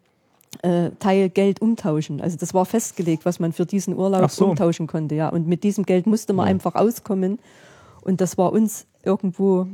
[0.63, 2.21] äh, Teil Geld umtauschen.
[2.21, 4.47] Also das war festgelegt, was man für diesen Urlaub so.
[4.47, 5.15] umtauschen konnte.
[5.15, 5.29] Ja.
[5.29, 7.39] Und mit diesem Geld musste man einfach auskommen.
[8.03, 9.67] Und das war uns irgendwo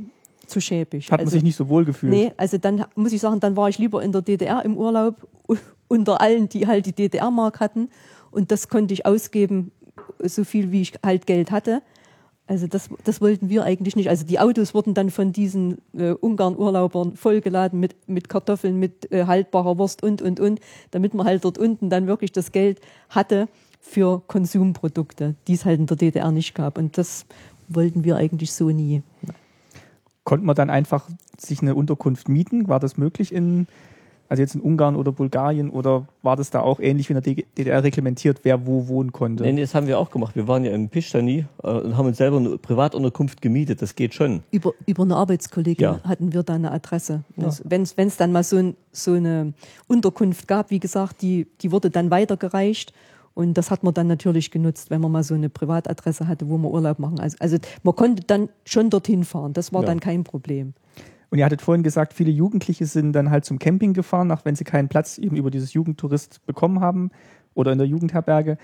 [0.46, 1.06] zu schäbig.
[1.06, 2.12] Hat man also, sich nicht so wohl gefühlt.
[2.12, 5.28] Nee, also dann muss ich sagen, dann war ich lieber in der DDR im Urlaub
[5.88, 7.88] unter allen, die halt die DDR-Mark hatten.
[8.30, 9.72] Und das konnte ich ausgeben,
[10.22, 11.82] so viel wie ich halt Geld hatte.
[12.48, 14.08] Also das, das wollten wir eigentlich nicht.
[14.08, 19.26] Also die Autos wurden dann von diesen äh, Ungarn-Urlaubern vollgeladen mit, mit Kartoffeln, mit äh,
[19.26, 20.60] haltbarer Wurst und, und, und,
[20.92, 23.48] damit man halt dort unten dann wirklich das Geld hatte
[23.80, 26.78] für Konsumprodukte, die es halt in der DDR nicht gab.
[26.78, 27.26] Und das
[27.68, 29.02] wollten wir eigentlich so nie.
[30.26, 31.08] Konnte man dann einfach
[31.38, 32.66] sich eine Unterkunft mieten?
[32.66, 33.68] War das möglich in,
[34.28, 37.34] also jetzt in Ungarn oder Bulgarien oder war das da auch ähnlich wie in der
[37.56, 39.44] DDR reglementiert, wer wo wohnen konnte?
[39.44, 40.34] Nee, nee, das haben wir auch gemacht.
[40.34, 43.80] Wir waren ja im Pischtani äh, und haben uns selber eine Privatunterkunft gemietet.
[43.82, 44.42] Das geht schon.
[44.50, 46.00] Über, über eine Arbeitskollegin Ja.
[46.02, 47.22] hatten wir da eine Adresse.
[47.40, 49.52] Also Wenn es dann mal so, ein, so eine
[49.86, 52.92] Unterkunft gab, wie gesagt, die, die wurde dann weitergereicht.
[53.36, 56.56] Und das hat man dann natürlich genutzt, wenn man mal so eine Privatadresse hatte, wo
[56.56, 57.20] man Urlaub machen.
[57.20, 59.52] Also, also man konnte dann schon dorthin fahren.
[59.52, 59.88] Das war Ja.
[59.88, 60.72] dann kein Problem.
[61.28, 64.56] Und ihr hattet vorhin gesagt, viele Jugendliche sind dann halt zum Camping gefahren, auch wenn
[64.56, 67.10] sie keinen Platz eben über dieses Jugendtourist bekommen haben
[67.52, 68.56] oder in der Jugendherberge.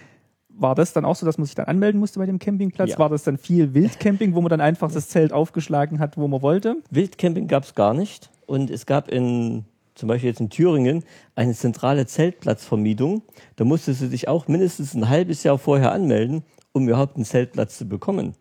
[0.49, 2.93] War das dann auch so, dass man sich dann anmelden musste bei dem Campingplatz?
[2.93, 2.99] Ja.
[2.99, 6.41] War das dann viel Wildcamping, wo man dann einfach das Zelt aufgeschlagen hat, wo man
[6.41, 6.77] wollte?
[6.91, 8.31] Wildcamping gab es gar nicht.
[8.47, 9.67] Und es gab in,
[10.03, 11.05] zum Beispiel jetzt in Thüringen,
[11.37, 13.23] eine zentrale Zeltplatzvermietung.
[13.55, 17.79] Da musste sie sich auch mindestens ein halbes Jahr vorher anmelden, um überhaupt einen Zeltplatz
[17.79, 18.35] zu bekommen.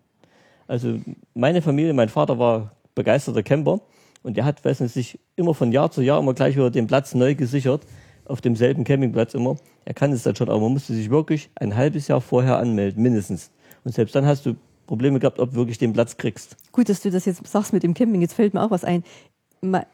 [0.65, 0.97] Also
[1.35, 3.81] meine Familie, mein Vater war begeisterter Camper
[4.23, 6.87] und der hat, weiß nicht, sich immer von Jahr zu Jahr immer gleich wieder den
[6.87, 7.85] Platz neu gesichert,
[8.25, 9.55] auf demselben Campingplatz immer.
[9.85, 13.03] Er kann es dann schon, aber man musste sich wirklich ein halbes Jahr vorher anmelden,
[13.03, 13.51] mindestens.
[13.83, 14.55] Und selbst dann hast du
[14.87, 16.57] Probleme gehabt, ob du wirklich den Platz kriegst.
[16.71, 18.19] Gut, dass du das jetzt sagst mit dem Camping.
[18.19, 19.03] Jetzt fällt mir auch was ein.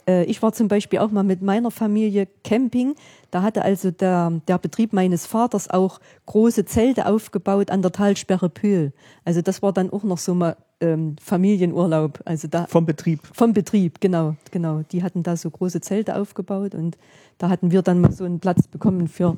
[0.08, 2.96] Äh, Ich war zum Beispiel auch mal mit meiner Familie Camping.
[3.32, 8.50] Da hatte also der, der Betrieb meines Vaters auch große Zelte aufgebaut an der Talsperre
[8.50, 8.94] Pöhl.
[9.26, 12.20] Also das war dann auch noch so mal ähm, Familienurlaub.
[12.26, 13.22] Also da Vom Betrieb.
[13.34, 14.84] vom Betrieb, genau, genau.
[14.92, 16.98] Die hatten da so große Zelte aufgebaut und
[17.38, 19.36] da hatten wir dann mal so einen Platz bekommen für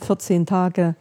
[0.00, 0.94] 14 Tage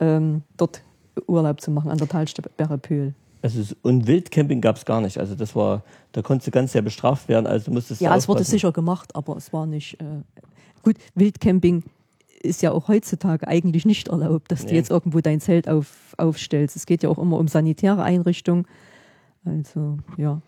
[0.00, 0.82] ähm, dort
[1.26, 3.14] Urlaub zu machen an der Talsperre Pöhl.
[3.42, 5.18] Also, und Wildcamping gab es gar nicht.
[5.18, 7.46] Also das war, da konntest du ganz sehr bestraft werden.
[7.46, 10.00] Also du musstest Ja, es wurde sicher gemacht, aber es war nicht.
[10.00, 10.04] Äh,
[10.82, 11.84] gut, Wildcamping
[12.42, 14.76] ist ja auch heutzutage eigentlich nicht erlaubt, dass du Nee.
[14.76, 16.76] jetzt irgendwo dein Zelt auf, aufstellst.
[16.76, 18.66] Es geht ja auch immer um sanitäre Einrichtungen.
[19.44, 20.40] Also, ja.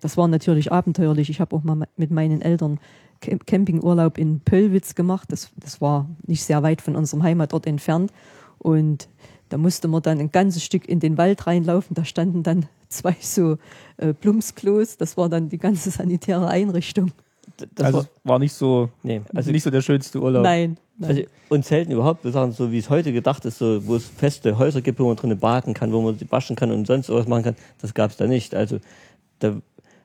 [0.00, 1.30] Das war natürlich abenteuerlich.
[1.30, 2.78] Ich habe auch mal mit meinen Eltern
[3.20, 5.30] Camp- Campingurlaub in Pöllwitz gemacht.
[5.32, 8.12] Das, das war nicht sehr weit von unserem Heimatort entfernt.
[8.58, 9.08] Und
[9.48, 11.94] da musste man dann ein ganzes Stück in den Wald reinlaufen.
[11.94, 13.58] Da standen dann zwei so
[13.96, 14.96] äh, Plumpsklos.
[14.96, 17.12] Das war dann die ganze sanitäre Einrichtung.
[17.74, 20.42] Das also war, war nicht so, nee, also nicht so der schönste Urlaub.
[20.42, 20.76] Nein.
[20.98, 21.10] nein.
[21.10, 24.04] also und Zelten überhaupt, wir sagen so, wie es heute gedacht ist, so, wo es
[24.04, 27.26] feste Häuser gibt, wo man drinnen baden kann, wo man waschen kann und sonst was
[27.26, 28.54] machen kann, das gab es da nicht.
[28.54, 28.78] Also
[29.38, 29.54] da,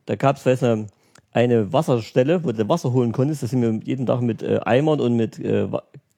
[0.06, 0.88] da gab es, weiß nicht,
[1.34, 3.44] eine Wasserstelle, wo du Wasser holen konntest.
[3.44, 5.68] Da sind wir jeden Tag mit äh, Eimern und mit äh,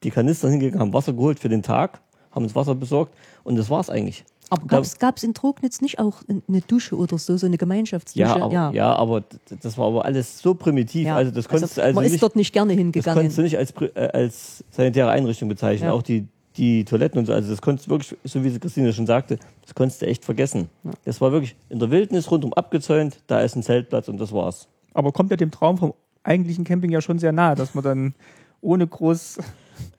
[0.03, 2.01] die Kanister hingegangen, haben Wasser geholt für den Tag,
[2.33, 4.23] haben uns Wasser besorgt und das war's eigentlich.
[4.49, 4.65] aber
[4.99, 8.19] gab es in Trognitz nicht auch eine Dusche oder so, so eine Gemeinschaftsdusche?
[8.27, 8.95] Ja, aber, ja.
[8.95, 11.07] aber d- das war aber alles so primitiv.
[11.07, 11.15] Ja.
[11.15, 13.15] Also das konntest du also man nicht, ist dort nicht gerne das hingegangen.
[13.19, 15.87] konntest du nicht als, äh, als sanitäre Einrichtung bezeichnen.
[15.87, 15.93] Ja.
[15.93, 17.33] Auch die, die Toiletten und so.
[17.33, 20.23] Also das konntest du wirklich, so wie sie Christine schon sagte, das konntest du echt
[20.25, 20.69] vergessen.
[21.05, 24.67] Das war wirklich in der Wildnis rundum abgezäunt, da ist ein Zeltplatz und das war's.
[24.93, 28.15] Aber kommt ja dem Traum vom eigentlichen Camping ja schon sehr nahe, dass man dann
[28.61, 29.39] ohne groß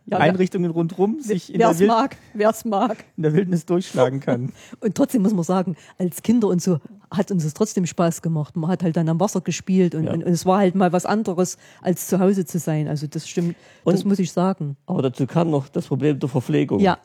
[0.06, 2.16] Ja, Einrichtungen rundherum sich in der, mag,
[2.64, 3.04] mag.
[3.16, 4.52] in der Wildnis durchschlagen kann.
[4.80, 6.78] Und trotzdem muss man sagen, als Kinder und so
[7.10, 8.54] hat uns es trotzdem Spaß gemacht.
[8.56, 10.12] Man hat halt dann am Wasser gespielt und, Ja.
[10.12, 12.86] und, und es war halt mal was anderes, als zu Hause zu sein.
[12.88, 14.76] Also das stimmt, das Und- muss ich sagen.
[14.86, 16.80] Aber dazu kam noch das Problem der Verpflegung.
[16.80, 16.98] Ja.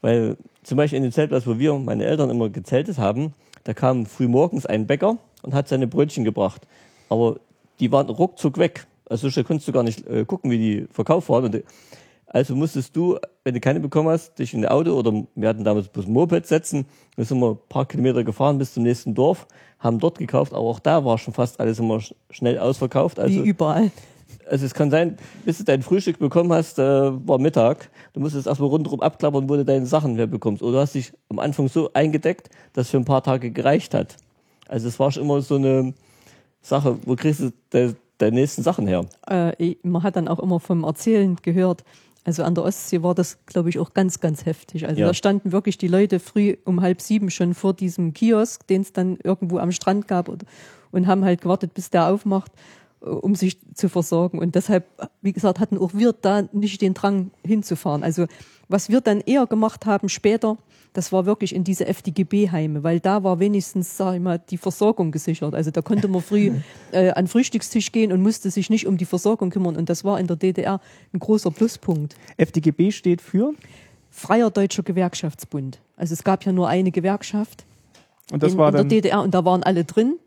[0.00, 3.32] Weil zum Beispiel in dem Zeltplatz, wo wir, meine Eltern immer gezeltet haben,
[3.64, 6.66] da kam früh morgens ein Bäcker und hat seine Brötchen gebracht.
[7.08, 7.40] Aber
[7.80, 8.86] die waren ruckzuck weg.
[9.08, 11.44] Also so schnell konntest du gar nicht äh, gucken, wie die verkauft waren.
[11.46, 11.62] Und,
[12.34, 15.62] Also musstest du, wenn du keine bekommen hast, dich in ein Auto oder wir hatten
[15.62, 16.84] damals bloß ein Moped setzen.
[17.14, 19.46] Wir sind wir ein paar Kilometer gefahren bis zum nächsten Dorf,
[19.78, 23.20] haben dort gekauft, aber auch da war schon fast alles immer sch- schnell ausverkauft.
[23.20, 23.92] Also, Wie überall.
[24.50, 27.88] also es kann sein, bis du dein Frühstück bekommen hast, äh, war Mittag.
[28.14, 30.60] Du musstest erstmal rundherum abklappern, wo du deine Sachen her bekommst.
[30.60, 33.94] Oder du hast dich am Anfang so eingedeckt, dass es für ein paar Tage gereicht
[33.94, 34.16] hat.
[34.66, 35.94] Also es war schon immer so eine
[36.62, 39.04] Sache, wo kriegst du de, deine nächsten Sachen her?
[39.28, 41.84] Äh, man hat dann auch immer vom Erzählen gehört.
[42.24, 44.86] Also an der Ostsee war das, glaube ich, auch ganz, ganz heftig.
[44.88, 45.06] Also Ja.
[45.08, 48.92] da standen wirklich die Leute früh um halb sieben schon vor diesem Kiosk, den es
[48.92, 50.44] dann irgendwo am Strand gab und,
[50.90, 52.50] und haben halt gewartet, bis der aufmacht,
[53.04, 54.38] um sich zu versorgen.
[54.38, 54.86] Und deshalb,
[55.22, 58.02] wie gesagt, hatten auch wir da nicht den Drang hinzufahren.
[58.02, 58.26] Also
[58.68, 60.56] was wir dann eher gemacht haben später,
[60.94, 65.10] das war wirklich in diese FDGB-Heime, weil da war wenigstens, sag ich mal, die Versorgung
[65.10, 65.54] gesichert.
[65.54, 66.52] Also da konnte man früh
[66.92, 69.76] äh, an den Frühstückstisch gehen und musste sich nicht um die Versorgung kümmern.
[69.76, 70.80] Und das war in der DDR
[71.12, 72.14] ein großer Pluspunkt.
[72.36, 73.54] FDGB steht für,
[74.10, 75.80] Freier Deutscher Gewerkschaftsbund.
[75.96, 77.66] Also es gab ja nur eine Gewerkschaft
[78.30, 80.18] und das in, war in der DDR und da waren alle drin.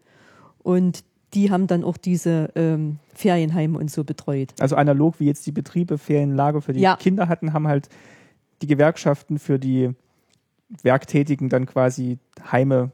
[0.62, 4.54] Und die haben dann auch diese ähm, Ferienheime und so betreut.
[4.60, 6.96] also analog wie jetzt die Betriebe Ferienlager für die Ja.
[6.96, 7.90] Kinder hatten, haben halt
[8.62, 9.92] die Gewerkschaften für die
[10.84, 12.18] Werktätigen dann quasi
[12.52, 12.92] Heime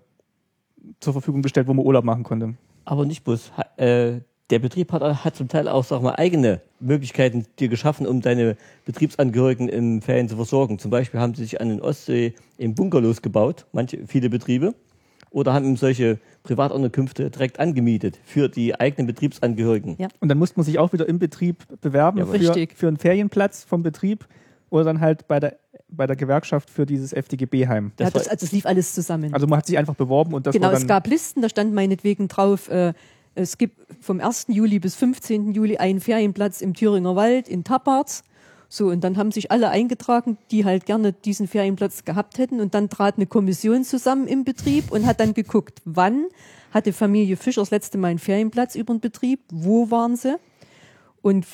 [1.00, 2.56] zur Verfügung gestellt, wo man Urlaub machen konnte.
[2.86, 3.52] Aber nicht bloß.
[3.78, 4.20] Äh,
[4.50, 8.58] der Betrieb hat, hat zum Teil auch, sag mal, eigene Möglichkeiten dir geschaffen, um deine
[8.86, 10.80] Betriebsangehörigen in Ferien zu versorgen.
[10.80, 14.76] Zum Beispiel haben sie sich an den Ostsee im Bungalows gebaut, manche, viele Betriebe,
[15.34, 19.96] oder haben solche Privatunterkünfte direkt angemietet für die eigenen Betriebsangehörigen.
[19.98, 20.08] Ja.
[20.20, 22.78] Und dann musste man sich auch wieder im Betrieb bewerben Ja, für, richtig.
[22.78, 24.28] für einen Ferienplatz vom Betrieb
[24.70, 25.58] oder dann halt bei der,
[25.90, 27.92] bei der Gewerkschaft für dieses FDGB-Heim.
[27.98, 29.34] Das, ja, Das das, also es lief alles zusammen.
[29.34, 31.50] Also man hat sich einfach beworben und das genau, war dann es gab Listen, da
[31.50, 32.94] stand meinetwegen drauf, äh,
[33.36, 34.48] es gibt vom 1.
[34.50, 35.54] Juli bis 15.
[35.54, 38.24] Juli einen Ferienplatz im Thüringer Wald in Tapparts.
[38.76, 42.60] So, und dann haben sich alle eingetragen, die halt gerne diesen Ferienplatz gehabt hätten.
[42.60, 46.26] Und dann trat eine Kommission zusammen im Betrieb und hat dann geguckt, wann
[46.72, 50.38] hatte Familie Fischer das letzte Mal einen Ferienplatz über den Betrieb, wo waren sie?
[51.22, 51.46] Und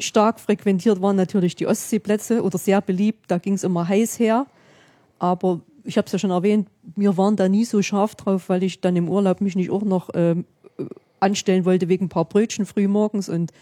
[0.00, 4.46] stark frequentiert waren natürlich die Ostseeplätze oder sehr beliebt, da ging es immer heiß her.
[5.18, 8.62] Aber ich habe es ja schon erwähnt, wir waren da nie so scharf drauf, weil
[8.62, 10.46] ich dann im Urlaub mich nicht auch noch ähm,
[10.78, 10.84] äh,
[11.20, 13.28] anstellen wollte wegen ein paar Brötchen frühmorgens.
[13.28, 13.52] Und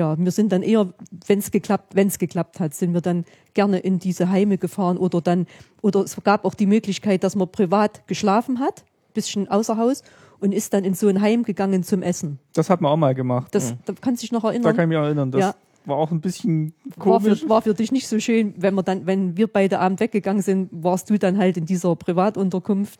[0.00, 0.88] ja, wir sind dann eher,
[1.26, 4.96] wenn es geklappt, wenn es geklappt hat, sind wir dann gerne in diese Heime gefahren
[4.96, 5.46] oder dann,
[5.82, 8.84] oder es gab auch die Möglichkeit, dass man privat geschlafen hat,
[9.14, 10.02] bisschen außer Haus
[10.40, 12.38] und ist dann in so ein Heim gegangen zum Essen.
[12.54, 13.54] das hat man auch mal gemacht.
[13.54, 14.74] Das, da kannst du dich noch Da erinnern.
[14.74, 15.30] kann ich mich erinnern.
[15.30, 15.54] Das Ja.
[15.84, 17.40] war auch ein bisschen war komisch.
[17.42, 20.42] für, war für dich nicht so schön, wenn wir dann, wenn wir beide Abend weggegangen
[20.42, 22.98] sind, warst du dann halt in dieser Privatunterkunft.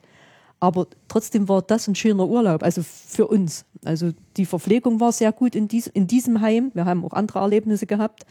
[0.61, 3.64] Aber trotzdem war das ein schöner Urlaub, also für uns.
[3.85, 6.70] Also die Verpflegung war sehr gut in, dies, in diesem Heim.
[6.75, 8.25] Wir haben auch andere Erlebnisse gehabt.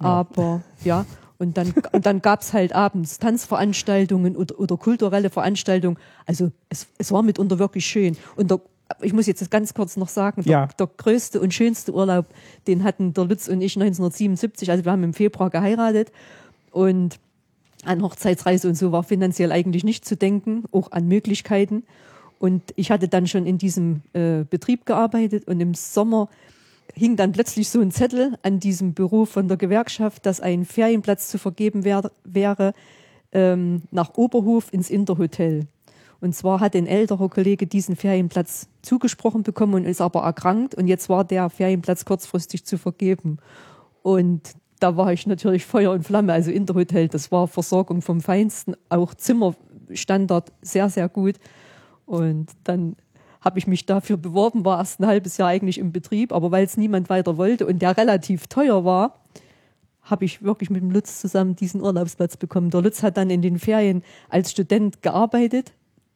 [0.00, 1.06] Aber ja,
[1.38, 5.96] und dann, und dann gab es halt abends Tanzveranstaltungen oder, oder kulturelle Veranstaltungen.
[6.26, 8.16] Also es, es war mitunter wirklich schön.
[8.36, 8.60] Und der,
[9.00, 10.66] ich muss jetzt ganz kurz noch sagen, der, Ja.
[10.66, 12.26] der größte und schönste Urlaub,
[12.66, 16.10] den hatten der Lutz und ich 1977, also wir haben im Februar geheiratet
[16.72, 17.20] und
[17.84, 21.84] an Hochzeitsreise und so war finanziell eigentlich nicht zu denken, auch an Möglichkeiten.
[22.38, 26.28] Und ich hatte dann schon in diesem äh, Betrieb gearbeitet und im Sommer
[26.94, 31.28] hing dann plötzlich so ein Zettel an diesem Büro von der Gewerkschaft, dass ein Ferienplatz
[31.28, 32.74] zu vergeben wär, wäre
[33.32, 35.66] ähm, nach Oberhof ins Interhotel.
[36.20, 40.74] Und zwar hat ein älterer Kollege diesen Ferienplatz zugesprochen bekommen und ist aber erkrankt.
[40.74, 43.38] Und jetzt war der Ferienplatz kurzfristig zu vergeben.
[44.02, 46.32] Und da war ich natürlich Feuer und Flamme.
[46.32, 48.74] Also Interhotel, das war Versorgung vom Feinsten.
[48.88, 51.36] Auch Zimmerstandard sehr, sehr gut.
[52.06, 52.96] Und dann
[53.40, 56.64] habe ich mich dafür beworben, war erst ein halbes Jahr eigentlich im Betrieb, aber weil
[56.64, 59.20] es niemand weiter wollte und der relativ teuer war,
[60.02, 62.70] habe ich wirklich mit dem Lutz zusammen diesen Urlaubsplatz bekommen.
[62.70, 65.72] Der Lutz hat dann in den Ferien als Student gearbeitet,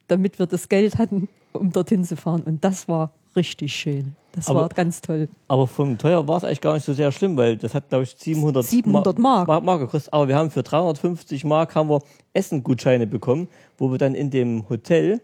[0.07, 2.43] damit wir das Geld hatten, um dorthin zu fahren.
[2.43, 4.15] Und das war richtig schön.
[4.33, 5.29] Das Aber- war ganz toll.
[5.47, 8.03] Aber vom Teuer war es eigentlich gar nicht so sehr schlimm, weil das hat, glaube
[8.03, 9.47] ich, 700, 700 Mark.
[9.47, 10.11] Mark, Mark gekostet.
[10.13, 12.01] Aber wir haben für 350 Mark haben wir
[12.33, 15.21] Essengutscheine bekommen, wo wir dann in dem Hotel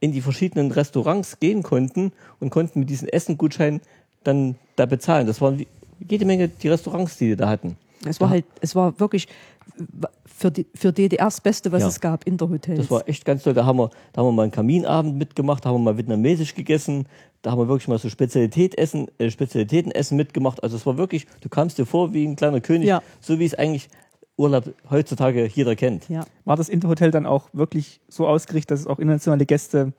[0.00, 3.80] in die verschiedenen Restaurants gehen konnten und konnten mit diesen Essengutscheinen
[4.24, 5.26] dann da bezahlen.
[5.26, 5.64] Das waren
[6.06, 7.76] jede Menge die Restaurants, die wir da hatten.
[8.06, 9.28] Es war halt, es war wirklich
[10.24, 11.88] für, die, für DDR das Beste, was Ja.
[11.88, 12.78] es gab, Interhotels.
[12.78, 13.52] Das war echt ganz toll.
[13.52, 16.54] Da haben wir, da haben wir mal einen Kaminabend mitgemacht, da haben wir mal vietnamesisch
[16.54, 17.06] gegessen,
[17.42, 20.62] da haben wir wirklich mal so Spezialität essen, äh, Spezialitätenessen mitgemacht.
[20.62, 23.02] Also es war wirklich, du kamst dir vor wie ein kleiner König, Ja.
[23.20, 23.88] so wie es eigentlich
[24.36, 26.08] Urlaub heutzutage jeder kennt.
[26.08, 26.24] ja.
[26.44, 29.92] War das Interhotel dann auch wirklich so ausgerichtet, dass es auch internationale Gäste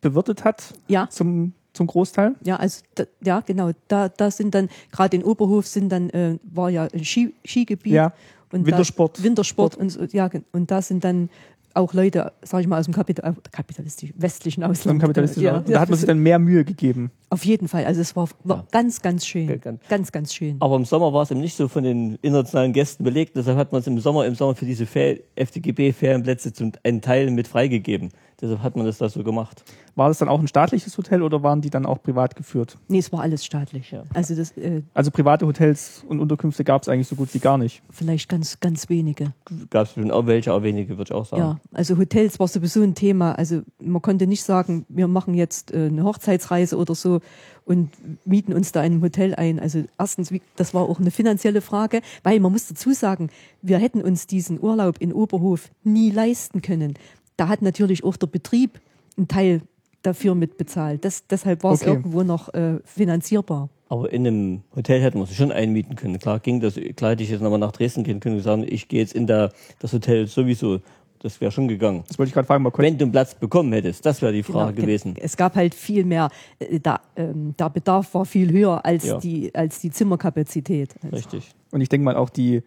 [0.00, 1.08] bewirtet hat Ja.
[1.10, 2.34] zum, zum Großteil.
[2.42, 3.70] Ja, also da, ja, genau.
[3.88, 7.92] Da, da sind dann gerade in Oberhof sind dann äh, war ja ein Ski, Skigebiet
[7.92, 8.12] Ja,
[8.52, 9.18] und Wintersport.
[9.18, 11.30] Da, Wintersport und so, ja und da sind dann
[11.74, 15.00] auch Leute, sag ich mal, aus dem Kapital, äh, kapitalistisch westlichen Ausland.
[15.00, 17.10] kapitalistischen ja, da hat man sich dann mehr Mühe gegeben.
[17.30, 17.84] auf jeden Fall.
[17.84, 18.66] Also es war, war Ja.
[18.72, 20.56] ganz, ganz schön, Ja, ganz- ganz, schön.
[20.60, 23.36] Aber im Sommer war es eben nicht so von den internationalen Gästen belegt.
[23.36, 27.30] Deshalb hat man es im Sommer, im Sommer für diese Fer- FDGB-Ferienplätze zum einen Teil
[27.30, 28.10] mit freigegeben.
[28.42, 29.62] Deshalb hat man das da so gemacht.
[29.96, 32.78] War das dann auch ein staatliches Hotel oder waren die dann auch privat geführt?
[32.88, 33.90] Nee, es war alles staatlich.
[33.90, 34.04] Ja.
[34.14, 37.58] Also das äh, Also private Hotels und Unterkünfte gab es eigentlich so gut wie gar
[37.58, 37.82] nicht.
[37.90, 39.32] vielleicht ganz, ganz wenige.
[39.70, 41.42] Gab es bestimmt auch welche, auch wenige, würde ich auch sagen.
[41.42, 43.32] Ja, also Hotels war sowieso ein Thema.
[43.32, 47.20] Also man konnte nicht sagen, wir machen jetzt äh, eine Hochzeitsreise oder so
[47.66, 47.90] und
[48.24, 49.60] mieten uns da in einem Hotel ein.
[49.60, 53.28] Also erstens, wie- das war auch eine finanzielle Frage, weil man muss dazu sagen,
[53.60, 56.94] wir hätten uns diesen Urlaub in Oberhof nie leisten können.
[57.40, 58.78] Da hat natürlich auch der Betrieb
[59.16, 59.62] einen Teil
[60.02, 61.04] dafür mitbezahlt.
[61.06, 61.90] Das, deshalb war es Okay.
[61.90, 63.70] irgendwo noch äh, finanzierbar.
[63.88, 66.18] Aber in einem Hotel hätten wir sich schon einmieten können.
[66.18, 68.88] Klar ging das, klar hätte ich jetzt nochmal nach Dresden gehen können und sagen, ich
[68.88, 70.80] gehe jetzt in der, das Hotel sowieso.
[71.22, 72.04] Das wäre schon gegangen.
[72.08, 74.32] Das wollte ich gerade fragen, man konnte Wenn du einen Platz bekommen hättest, das wäre
[74.34, 74.86] die Frage Genau.
[74.86, 75.14] gewesen.
[75.18, 79.18] Es gab halt viel mehr, äh, da, ähm, der Bedarf war viel höher als, Ja.
[79.18, 80.94] die, als die Zimmerkapazität.
[81.02, 81.50] Also, Richtig.
[81.72, 82.62] Und ich denke mal auch die,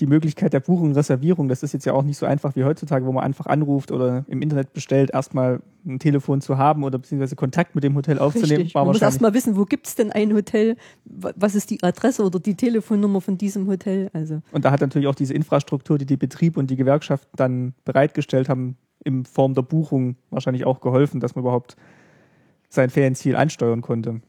[0.00, 3.06] die Möglichkeit der Buchung, Reservierung, das ist jetzt ja auch nicht so einfach wie heutzutage,
[3.06, 7.34] wo man einfach anruft oder im Internet bestellt, erstmal ein Telefon zu haben oder beziehungsweise
[7.34, 8.74] Kontakt mit dem Hotel aufzunehmen, Richtig.
[8.74, 9.14] war Man muss wahrscheinlich.
[9.14, 12.54] erst mal wissen, wo gibt's denn ein Hotel, wa- was ist die Adresse oder die
[12.56, 14.10] Telefonnummer von diesem Hotel.
[14.12, 17.72] Also Und da hat natürlich auch diese Infrastruktur, die die Betrieb und die Gewerkschaft dann
[17.86, 21.76] bereitgestellt haben, in Form der Buchung wahrscheinlich auch geholfen, dass man überhaupt
[22.68, 24.20] sein Ferienziel ansteuern konnte.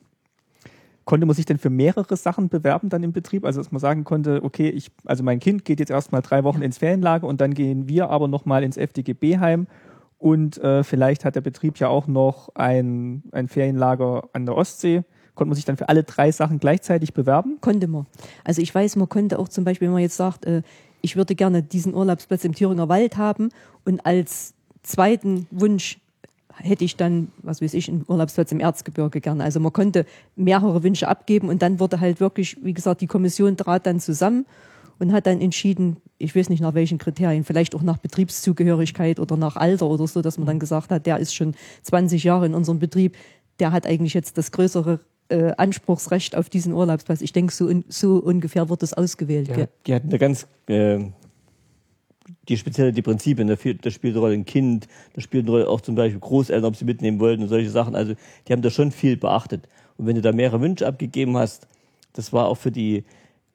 [1.08, 3.46] Konnte man sich denn für mehrere Sachen bewerben dann im Betrieb?
[3.46, 6.62] Also dass man sagen konnte, okay, ich, also mein Kind geht jetzt erstmal drei Wochen
[6.62, 9.68] ins Ferienlager und dann gehen wir aber nochmal ins FDGB-Heim
[10.18, 15.06] und äh, vielleicht hat der Betrieb ja auch noch ein, ein Ferienlager an der Ostsee.
[15.34, 17.60] Konnte man sich dann für alle drei Sachen gleichzeitig bewerben?
[17.62, 18.06] konnte man.
[18.44, 20.62] Also ich weiß, man konnte auch zum Beispiel, wenn man jetzt sagt, äh,
[21.02, 23.48] ich würde gerne diesen Urlaubsplatz im Thüringer Wald haben
[23.86, 26.02] und als zweiten Wunsch
[26.58, 29.44] hätte ich dann, was weiß ich, einen Urlaubsplatz im Erzgebirge gerne.
[29.44, 33.58] Also man konnte mehrere Wünsche abgeben und dann wurde halt wirklich, wie gesagt, die Kommission
[33.58, 34.46] trat dann zusammen
[35.00, 39.38] und hat dann entschieden, ich weiß nicht nach welchen Kriterien, vielleicht auch nach Betriebszugehörigkeit oder
[39.38, 42.56] nach Alter oder so, dass man dann gesagt hat, der ist schon 20 Jahre in
[42.56, 43.16] unserem Betrieb,
[43.60, 47.22] der hat eigentlich jetzt das größere äh, Anspruchsrecht auf diesen Urlaubsplatz.
[47.22, 49.50] Ich denke, so, so ungefähr wird das ausgewählt.
[49.50, 51.00] Ja, die hatten eine ganz, äh,
[52.48, 55.82] die spezielle, die Prinzipien, da spielt eine Rolle ein Kind, da spielt eine Rolle auch
[55.82, 57.96] zum Beispiel Großeltern, ob sie mitnehmen wollten und solche Sachen.
[57.96, 58.14] Also
[58.48, 59.68] die haben da schon viel beachtet.
[59.98, 61.68] Und wenn du da mehrere Wünsche abgegeben hast,
[62.14, 63.04] das war auch für die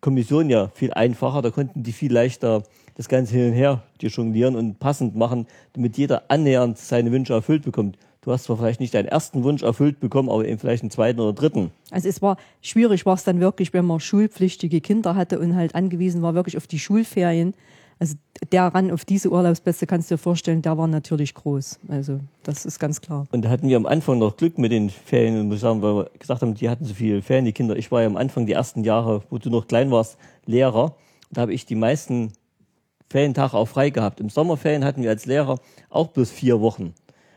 [0.00, 4.10] Kommission ja viel einfacher, da konnten die viel leichter das Ganze hin und her dir
[4.10, 7.96] jonglieren und passend machen, damit jeder annähernd seine Wünsche erfüllt bekommt.
[8.20, 11.18] Du hast zwar vielleicht nicht deinen ersten Wunsch erfüllt bekommen, aber eben vielleicht einen zweiten
[11.18, 11.72] oder dritten.
[11.90, 15.74] Also es war schwierig, war es dann wirklich, wenn man schulpflichtige Kinder hatte und halt
[15.74, 17.54] angewiesen war wirklich auf die Schulferien.
[18.02, 18.16] Also
[18.50, 21.78] der Ran auf diese Urlaubsplätze kannst du dir vorstellen, der war natürlich groß.
[21.86, 23.28] Also das ist ganz klar.
[23.30, 26.10] Und da hatten wir am Anfang noch Glück mit den Ferien, muss sagen, weil wir
[26.18, 27.76] gesagt haben, die hatten so viele Ferien, die Kinder.
[27.76, 30.96] Ich war ja am Anfang die ersten Jahre, wo du noch klein warst, Lehrer.
[31.30, 32.32] Da habe ich die meisten
[33.08, 34.18] Ferientage auch frei gehabt.
[34.18, 36.94] Im Sommerferien hatten wir als Lehrer auch bloß vier Wochen.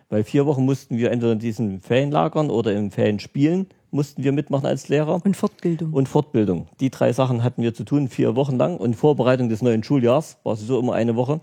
[0.09, 4.65] Weil vier Wochen mussten wir entweder in diesen Ferienlagern oder in Ferienspielen mussten wir mitmachen
[4.65, 5.93] als Lehrer Und Fortbildung.
[5.93, 6.67] und Fortbildung.
[6.79, 8.77] Die drei Sachen hatten wir zu tun, vier Wochen lang.
[8.77, 11.39] Und Vorbereitung des neuen Schuljahrs war so immer eine Woche.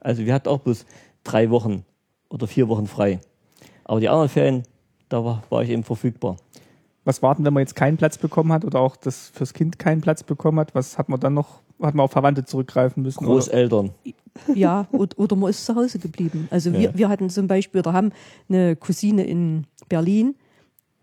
[0.00, 0.86] Also wir hatten auch bloß
[1.24, 1.84] drei Wochen
[2.30, 3.20] oder vier Wochen frei.
[3.84, 4.62] Aber die anderen Ferien,
[5.08, 6.36] da war, war ich eben verfügbar.
[7.04, 10.02] Was warten, wenn man jetzt keinen Platz bekommen hat oder auch das fürs Kind keinen
[10.02, 10.74] Platz bekommen hat?
[10.74, 11.60] Was hat man dann noch?
[11.80, 13.24] Hat man auf Verwandte zurückgreifen müssen?
[13.24, 13.34] oder?
[13.34, 13.90] Großeltern.
[14.54, 16.48] Ja, oder, oder man ist zu Hause geblieben.
[16.50, 16.90] Also wir, Ja.
[16.98, 18.12] wir hatten zum Beispiel, oder haben
[18.48, 20.34] eine Cousine in Berlin.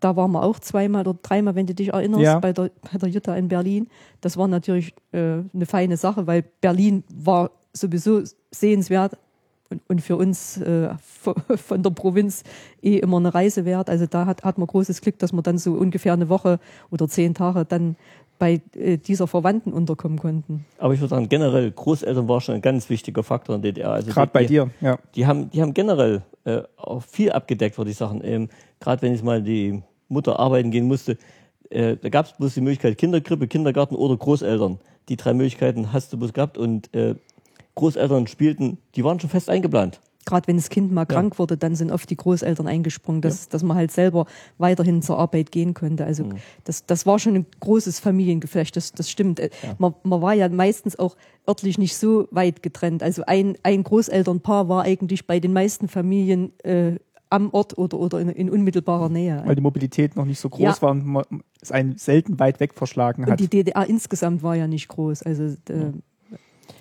[0.00, 2.38] Da waren wir auch zweimal oder dreimal, wenn du dich erinnerst, Ja.
[2.38, 3.88] bei, der, bei der Jutta in Berlin.
[4.20, 9.16] Das war natürlich äh, eine feine Sache, weil Berlin war sowieso sehenswert
[9.70, 10.90] und, und für uns äh,
[11.56, 12.44] von, der Provinz
[12.82, 13.88] eh immer eine Reise wert.
[13.90, 17.08] Also da hat, hat man großes Glück, dass wir dann so ungefähr eine Woche oder
[17.08, 17.96] zehn Tage dann
[18.38, 20.64] bei äh, dieser Verwandten unterkommen konnten.
[20.78, 23.92] Aber ich würde sagen, generell Großeltern war schon ein ganz wichtiger Faktor in der DDR.
[23.92, 24.98] Also Gerade die, bei die, dir, ja.
[25.14, 28.20] Die haben, die haben generell äh, auch viel abgedeckt, würde ich sagen.
[28.24, 28.48] Ähm,
[28.80, 31.18] Gerade wenn jetzt mal die Mutter arbeiten gehen musste,
[31.70, 34.78] äh, da gab es bloß die Möglichkeit Kinderkrippe, Kindergarten oder Großeltern.
[35.08, 37.14] Die drei Möglichkeiten hast du bloß gehabt und äh,
[37.74, 40.00] Großeltern spielten, die waren schon fest eingeplant.
[40.26, 43.62] Gerade wenn das Kind mal krank wurde, dann sind oft die Großeltern eingesprungen, dass, dass
[43.62, 44.26] man halt selber
[44.58, 46.04] weiterhin zur Arbeit gehen konnte.
[46.04, 46.34] Also Mhm.
[46.64, 49.40] das, das war schon ein großes Familiengeflecht, das, das stimmt.
[49.40, 49.48] Äh,
[49.78, 51.16] Man, man war ja meistens auch
[51.48, 53.02] örtlich nicht so weit getrennt.
[53.02, 56.96] Also ein, ein Großelternpaar war eigentlich bei den meisten Familien äh,
[57.30, 59.42] am Ort oder, oder in, in unmittelbarer Nähe.
[59.44, 60.82] Weil die Mobilität noch nicht so groß Ja.
[60.82, 61.24] war und man
[61.60, 63.40] es einen selten weit weg verschlagen Und hat.
[63.40, 65.22] die DDR insgesamt war ja nicht groß.
[65.22, 65.92] Also äh,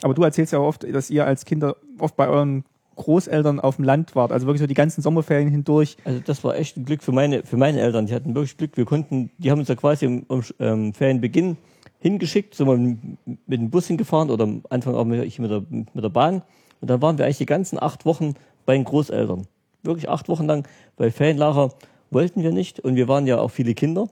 [0.01, 2.63] Aber du erzählst ja oft, dass ihr als Kinder oft bei euren
[2.95, 4.31] Großeltern auf dem Land wart.
[4.31, 5.97] Also wirklich so die ganzen Sommerferien hindurch.
[6.05, 8.05] Also das war echt ein Glück für meine, für meine Eltern.
[8.05, 8.77] Die hatten wirklich Glück.
[8.77, 10.25] Wir konnten, die haben uns ja quasi im
[10.59, 11.57] ähm, Ferienbeginn
[11.99, 15.49] hingeschickt, sind wir mit, mit dem Bus hingefahren oder am Anfang auch mit, ich mit,
[15.49, 16.43] der, mit der Bahn.
[16.81, 18.35] Und dann waren wir eigentlich die ganzen acht Wochen
[18.65, 19.47] bei den Großeltern.
[19.83, 20.67] Wirklich acht Wochen lang,
[20.97, 21.73] weil Ferienlager
[22.11, 24.07] wollten wir nicht und wir waren ja auch viele Kinder.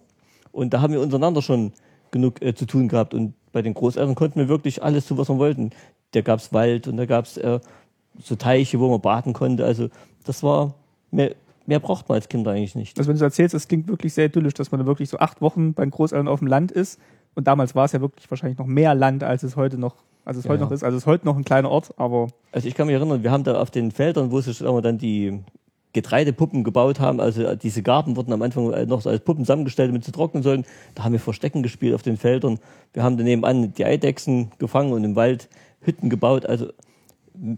[0.51, 1.73] Und da haben wir untereinander schon
[2.09, 3.13] genug äh, zu tun gehabt.
[3.13, 5.71] Und bei den Großeltern konnten wir wirklich alles tun, was wir wollten.
[6.11, 7.59] Da gab's Wald und da gab's äh,
[8.19, 9.65] so Teiche, wo man baden konnte.
[9.65, 9.89] Also
[10.25, 10.73] das war,
[11.11, 11.35] mehr,
[11.65, 12.97] mehr braucht man als Kinder eigentlich nicht.
[12.97, 15.19] Also wenn du so erzählst, es klingt wirklich sehr idyllisch, dass man da wirklich so
[15.19, 16.99] acht Wochen bei den Großeltern auf dem Land ist.
[17.35, 20.37] Und damals war es ja wirklich wahrscheinlich noch mehr Land, als es heute noch, als
[20.37, 20.65] es Ja, heute ja.
[20.65, 20.83] noch ist.
[20.83, 23.31] Also es ist heute noch ein kleiner Ort, aber Also ich kann mich erinnern, wir
[23.31, 25.39] haben da auf den Feldern, wo sie dann die
[25.93, 30.03] Getreidepuppen gebaut haben, also diese Garben wurden am Anfang noch so als Puppen zusammengestellt, damit
[30.03, 30.65] sie trocknen sollen.
[30.95, 32.59] Da haben wir Verstecken gespielt auf den Feldern.
[32.93, 35.49] Wir haben daneben an die Eidechsen gefangen und im Wald
[35.81, 36.47] Hütten gebaut.
[36.47, 36.69] Also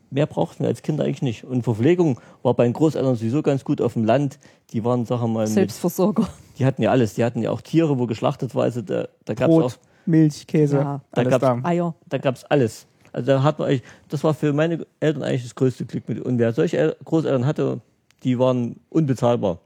[0.09, 1.43] mehr brauchten wir als Kinder eigentlich nicht.
[1.43, 4.39] Und Verpflegung war bei den Großeltern sowieso ganz gut auf dem Land.
[4.71, 6.27] Die waren, sagen wir mal, mit, Selbstversorger.
[6.57, 7.13] die hatten ja alles.
[7.13, 8.63] Die hatten ja auch Tiere, wo geschlachtet war.
[8.63, 11.67] Also da, da gab es auch Brot, Milch, Käse, Ja, da alles gab's da.
[11.67, 11.95] Eier.
[12.07, 12.87] da gab's alles.
[13.11, 16.19] Also da hat man eigentlich, das war für meine Eltern eigentlich das größte Glück mit.
[16.19, 17.79] Und wer solche El Großeltern hatte,
[18.23, 19.59] die waren unbezahlbar.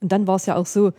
[0.00, 0.92] Und dann war es ja auch so,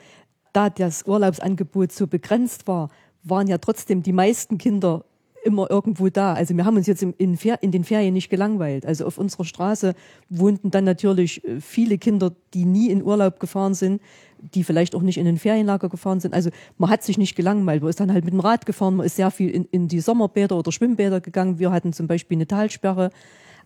[0.53, 2.89] da das Urlaubsangebot so begrenzt war,
[3.23, 5.03] waren ja trotzdem die meisten Kinder
[5.43, 6.33] immer irgendwo da.
[6.33, 8.85] Also wir haben uns jetzt in, in den Ferien nicht gelangweilt.
[8.85, 9.95] Also auf unserer Straße
[10.29, 14.01] wohnten dann natürlich äh, viele Kinder, die nie in Urlaub gefahren sind,
[14.39, 16.33] die vielleicht auch nicht in den Ferienlager gefahren sind.
[16.33, 17.81] Also man hat sich nicht gelangweilt.
[17.81, 19.99] Man ist dann halt mit dem Rad gefahren, man ist sehr viel in, in die
[19.99, 21.59] Sommerbäder oder Schwimmbäder gegangen.
[21.59, 23.11] Wir hatten zum Beispiel eine Talsperre.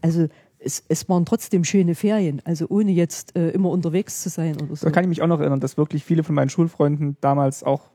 [0.02, 0.28] Also
[0.60, 4.76] es, es waren trotzdem schöne Ferien, also ohne jetzt äh, immer unterwegs zu sein oder
[4.76, 4.86] so.
[4.86, 7.90] Da kann ich mich auch noch erinnern, dass wirklich viele von meinen Schulfreunden damals auch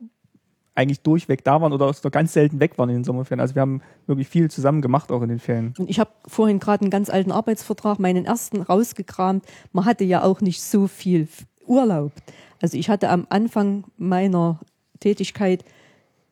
[0.79, 3.41] eigentlich durchweg da waren oder auch ganz selten weg waren in den Sommerferien.
[3.41, 5.73] Also wir haben wirklich viel zusammen gemacht auch in den Ferien.
[5.77, 9.45] Und ich habe vorhin gerade einen ganz alten Arbeitsvertrag, meinen ersten rausgekramt.
[9.73, 11.27] Man hatte ja auch nicht so viel
[11.65, 12.13] Urlaub.
[12.61, 14.59] Also ich hatte am Anfang meiner
[14.99, 15.63] Tätigkeit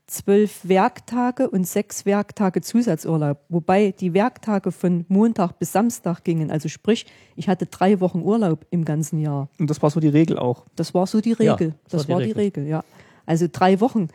[0.07, 6.49] zwölf Werktage und sechs Werktage Zusatzurlaub, wobei die Werktage von Montag bis Samstag gingen.
[6.49, 9.49] Also sprich, ich hatte drei Wochen Urlaub im ganzen Jahr.
[9.59, 10.65] Und das war so die Regel auch.
[10.77, 11.73] Das war so die Ja, Regel.
[11.83, 12.83] das das war war die die Regel, ja.
[13.25, 14.07] Also drei Wochen.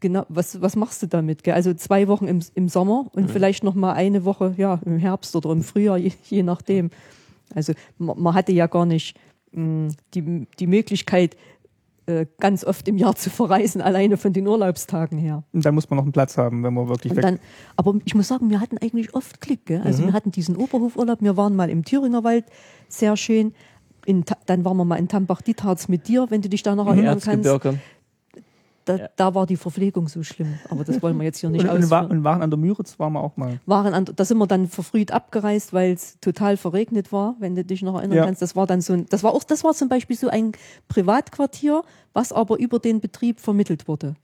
[0.00, 1.44] Genau, was, was machst du damit?
[1.44, 1.54] Gell?
[1.54, 5.34] Also zwei Wochen im, im Sommer und vielleicht noch mal eine Woche ja, im Herbst
[5.34, 6.90] oder im Frühjahr, je, je nachdem.
[7.54, 9.16] Also man, man hatte ja gar nicht
[9.52, 11.36] mh, die, die Möglichkeit,
[12.06, 15.42] äh, ganz oft im Jahr zu verreisen, alleine von den Urlaubstagen her.
[15.54, 17.38] Und dann muss man noch einen Platz haben, wenn man wirklich Und weg dann,
[17.76, 19.64] aber ich muss sagen, wir hatten eigentlich oft Glück.
[19.64, 19.80] Gell?
[19.82, 22.44] Also wir hatten diesen Oberhofurlaub, wir waren mal im Thüringer Wald,
[22.88, 23.54] sehr schön.
[24.04, 27.20] In, dann waren wir mal in Tambach-Dietharz mit dir, wenn du dich da noch erinnern
[27.24, 27.48] kannst.
[28.86, 29.08] Da, Ja.
[29.16, 30.54] da war die Verpflegung so schlimm.
[30.68, 32.10] Aber das wollen wir jetzt hier nicht Und, ausführen.
[32.10, 33.58] und waren an der Müritz waren wir auch mal.
[33.66, 37.64] Waren an, da sind wir dann verfrüht abgereist, weil es total verregnet war, wenn du
[37.64, 38.24] dich noch erinnern Ja.
[38.26, 38.42] kannst.
[38.42, 40.52] Das war dann so ein, das war auch, das war zum Beispiel so ein
[40.88, 41.82] Privatquartier,
[42.12, 44.14] was aber über den Betrieb vermittelt wurde.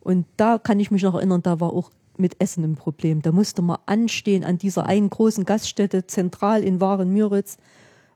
[0.00, 3.22] Und da kann ich mich noch erinnern, da war auch mit Essen ein Problem.
[3.22, 7.56] Da musste man anstehen an dieser einen großen Gaststätte zentral in Waren-Müritz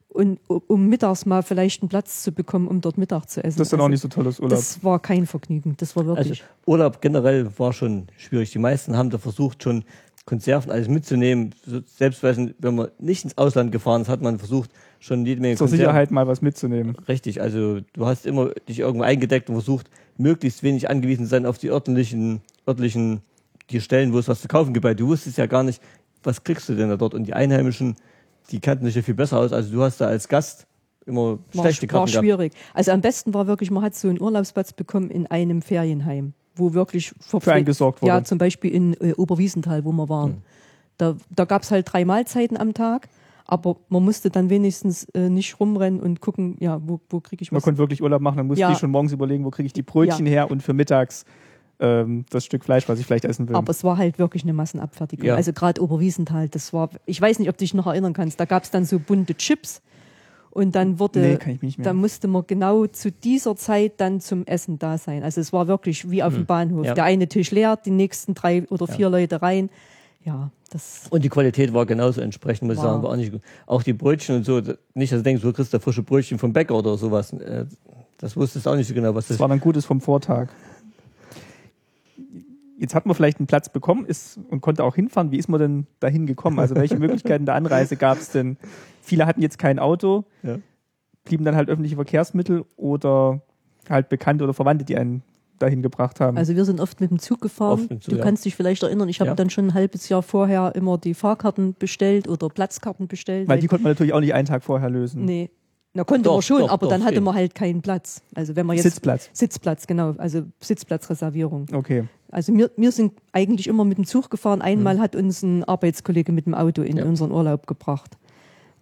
[0.09, 3.59] und um mittags mal vielleicht einen Platz zu bekommen, um dort Mittag zu essen.
[3.59, 4.59] Das ist dann auch Also nicht so tolles Urlaub.
[4.59, 5.75] Das war kein Vergnügen.
[5.79, 6.45] Das war Also wirklich.
[6.67, 8.51] Urlaub generell war schon schwierig.
[8.51, 9.85] Die meisten haben da versucht, schon
[10.25, 11.55] Konserven alles mitzunehmen.
[11.87, 15.57] Selbst wenn wenn man nicht ins Ausland gefahren ist, hat man versucht, schon jede Menge
[15.57, 15.87] Zur Konserven.
[15.87, 16.97] Sicherheit mal was mitzunehmen.
[17.07, 21.47] Richtig, also du hast immer dich irgendwo eingedeckt und versucht, möglichst wenig angewiesen zu sein
[21.47, 23.21] auf die örtlichen, örtlichen,
[23.71, 24.85] die Stellen, wo es was zu kaufen gibt.
[24.85, 25.81] Weil du wusstest ja gar nicht,
[26.23, 27.15] was kriegst du denn da dort.
[27.15, 27.97] Und die Einheimischen,
[28.51, 29.53] die kannten sich ja viel besser aus.
[29.53, 30.67] Also du hast da als Gast
[31.07, 32.25] immer war, schlechte war Karten gehabt.
[32.25, 32.53] schwierig.
[32.75, 36.75] Also am besten war wirklich, man hat so einen Urlaubsplatz bekommen in einem Ferienheim, wo
[36.75, 38.09] wirklich Für einen gesorgt wurde.
[38.13, 40.31] Ja, zum Beispiel in äh, Oberwiesenthal, wo wir waren.
[40.33, 40.43] Hm.
[40.99, 43.09] Da, da gab es halt drei Mahlzeiten am Tag,
[43.45, 47.53] aber man musste dann wenigstens äh, nicht rumrennen und gucken, ja, wo, wo kriege ich
[47.53, 47.65] Man was.
[47.65, 48.73] konnte wirklich Urlaub machen, dann musste Ja.
[48.73, 51.25] ich schon morgens überlegen, wo kriege ich die Brötchen her und für mittags
[51.81, 53.57] ähm, das Stück Fleisch, was ich vielleicht essen will.
[53.57, 55.27] Aber es war halt wirklich eine Massenabfertigung.
[55.27, 55.37] Ja.
[55.37, 58.45] Also gerade Oberwiesenthal, das war, ich weiß nicht, ob du dich noch erinnern kannst, da
[58.45, 59.81] gab es dann so bunte Chips
[60.51, 61.85] und dann wurde, Nee, kann ich mich nicht mehr.
[61.85, 65.23] da musste man genau zu dieser Zeit dann zum Essen da sein.
[65.23, 66.79] Also es war wirklich wie auf dem Bahnhof.
[66.81, 66.85] Hm.
[66.87, 66.95] Ja.
[66.95, 69.71] Der eine Tisch leer, die nächsten drei oder vier Leute rein.
[70.25, 73.03] Ja, das Und die Qualität war genauso entsprechend, muss ich sagen.
[73.03, 73.41] War auch, nicht gut.
[73.67, 74.61] auch die Brötchen und so,
[74.95, 77.33] nicht, dass du denkst, du kriegst da frische Brötchen vom Bäcker oder sowas.
[77.35, 77.67] Äh,
[78.19, 80.49] Das wusstest du auch nicht so genau, was das Das war dann Gutes vom Vortag.
[82.81, 85.33] Jetzt hat man vielleicht einen Platz bekommen ist, und konnte auch hinfahren.
[85.33, 86.59] Wie ist man denn dahin gekommen?
[86.61, 88.57] Also welche Möglichkeiten der Anreise gab es denn?
[89.03, 90.25] Viele hatten jetzt kein Auto.
[90.43, 90.59] Ja.
[91.25, 93.43] blieben dann halt öffentliche Verkehrsmittel oder
[93.91, 95.23] halt Bekannte oder Verwandte, die einen
[95.59, 96.37] dahin gebracht haben.
[96.39, 97.89] Also wir sind oft mit dem Zug gefahren.
[97.89, 98.23] Dem Zug, du ja.
[98.25, 99.35] kannst dich vielleicht erinnern, ich habe Ja.
[99.35, 103.49] dann schon ein halbes Jahr vorher immer die Fahrkarten bestellt oder Platzkarten bestellt.
[103.49, 105.25] weil die konnte man natürlich auch nicht einen Tag vorher lösen.
[105.25, 105.51] nee,
[105.99, 107.25] na konnte Doch, man schon, doch, aber doch, dann hatte stimmt.
[107.27, 108.23] man halt keinen Platz.
[108.35, 109.29] Also wenn man jetzt Sitzplatz.
[109.33, 111.67] Sitzplatz, genau, also Sitzplatzreservierung.
[111.73, 112.05] Okay.
[112.31, 114.63] Also wir, wir sind eigentlich immer mit dem Zug gefahren.
[114.63, 117.05] Einmal hat uns ein Arbeitskollege mit dem Auto in Ja.
[117.05, 118.17] unseren Urlaub gebracht.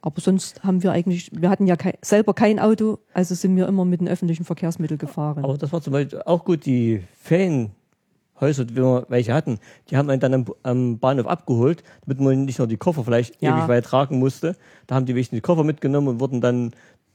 [0.02, 3.66] Aber sonst haben wir eigentlich, wir hatten ja kei, selber kein Auto, also sind wir
[3.66, 5.42] immer mit den öffentlichen Verkehrsmitteln gefahren.
[5.42, 9.58] Aber das war zum Beispiel auch gut, die Ferienhäuser, wenn wir welche hatten,
[9.90, 13.40] die haben einen dann am, am Bahnhof abgeholt, damit man nicht nur die Koffer vielleicht
[13.42, 13.56] Ja.
[13.56, 14.54] ewig weit tragen musste.
[14.86, 16.72] Da haben die wenigstens die Koffer mitgenommen und wurden dann,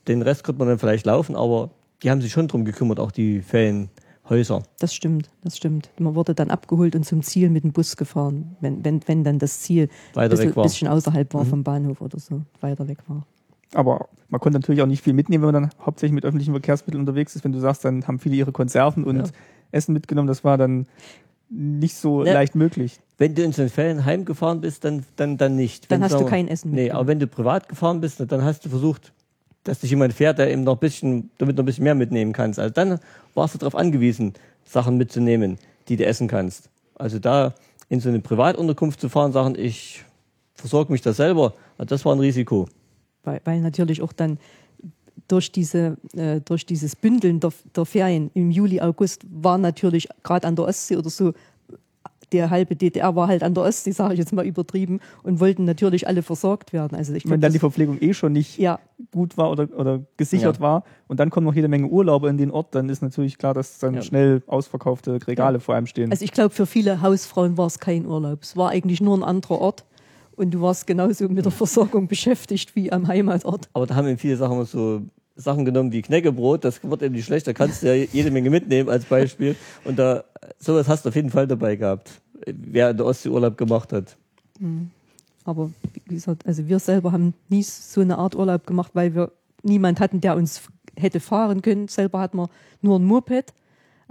[0.08, 1.72] den Rest konnte man dann vielleicht laufen, aber
[2.04, 4.64] die haben sich schon drum gekümmert, auch die Ferienhäuser.
[4.80, 5.92] Das stimmt, das stimmt.
[6.00, 9.40] Man wurde dann abgeholt und zum Ziel mit dem Bus gefahren, wenn, wenn, wenn dann
[9.40, 10.64] das Ziel Weiter bisschen, weg war.
[10.64, 13.26] bisschen außerhalb war vom Bahnhof oder so, weiter weg war.
[13.74, 17.00] Aber man konnte natürlich auch nicht viel mitnehmen, wenn man dann hauptsächlich mit öffentlichen Verkehrsmitteln
[17.02, 17.44] unterwegs ist.
[17.46, 19.24] Wenn du sagst, dann haben viele ihre Konserven und Ja.
[19.72, 20.28] Essen mitgenommen.
[20.28, 20.88] Das war dann
[21.50, 22.34] nicht so Ja.
[22.34, 23.00] leicht möglich.
[23.18, 25.90] Wenn du in den Ferien heimgefahren bist, dann, dann, dann nicht.
[25.92, 28.66] Dann wenn, hast du kein Essen Nee, aber wenn du privat gefahren bist, dann hast
[28.66, 29.14] du versucht,
[29.64, 32.34] dass dich jemand fährt, der eben noch ein bisschen, damit noch ein bisschen mehr mitnehmen
[32.34, 32.60] kannst.
[32.60, 33.00] Also dann
[33.34, 34.34] warst du darauf angewiesen,
[34.66, 35.58] Sachen mitzunehmen,
[35.88, 36.70] die du essen kannst.
[36.96, 37.54] Also da
[37.90, 40.04] in so eine Privatunterkunft zu fahren, sagen, ich
[40.56, 42.68] versorge mich da selber, das war ein Risiko.
[43.24, 44.38] Weil, weil natürlich auch dann
[45.28, 50.48] durch, diese, äh, durch dieses Bündeln der, der Ferien im Juli, August war natürlich gerade
[50.48, 51.34] an der Ostsee oder so,
[52.32, 55.66] der halbe DDR war halt an der Ostsee, sage ich jetzt mal übertrieben, und wollten
[55.66, 56.96] natürlich alle versorgt werden.
[56.98, 58.80] Also ich Wenn glaub, dann die Verpflegung eh schon nicht ja,
[59.12, 60.62] gut war oder, oder gesichert Ja.
[60.62, 63.54] war und dann kommen noch jede Menge Urlauber in den Ort, dann ist natürlich klar,
[63.54, 64.02] dass dann Ja.
[64.02, 66.12] schnell ausverkaufte Regale vor einem stehen.
[66.12, 68.40] also ich glaube, für viele Hausfrauen war es kein Urlaub.
[68.42, 69.86] Es war eigentlich nur ein anderer Ort
[70.36, 73.70] und du warst genauso mit der Versorgung beschäftigt wie am Heimatort.
[73.74, 75.02] Aber da haben eben viele Sachen so
[75.36, 78.50] Sachen genommen wie Knäckebrot, das wird eben nicht schlecht, da kannst du ja jede Menge
[78.50, 79.56] mitnehmen als Beispiel.
[79.84, 80.24] Und da
[80.60, 84.18] sowas hast du auf jeden Fall dabei gehabt, wer in der Ostsee Urlaub gemacht hat.
[85.44, 89.32] Aber wie gesagt, also wir selber haben nie so eine Art Urlaub gemacht, weil wir
[89.64, 90.62] niemand hatten, der uns
[90.96, 91.88] hätte fahren können.
[91.88, 92.50] Selber hatten wir
[92.82, 93.54] nur ein Moped.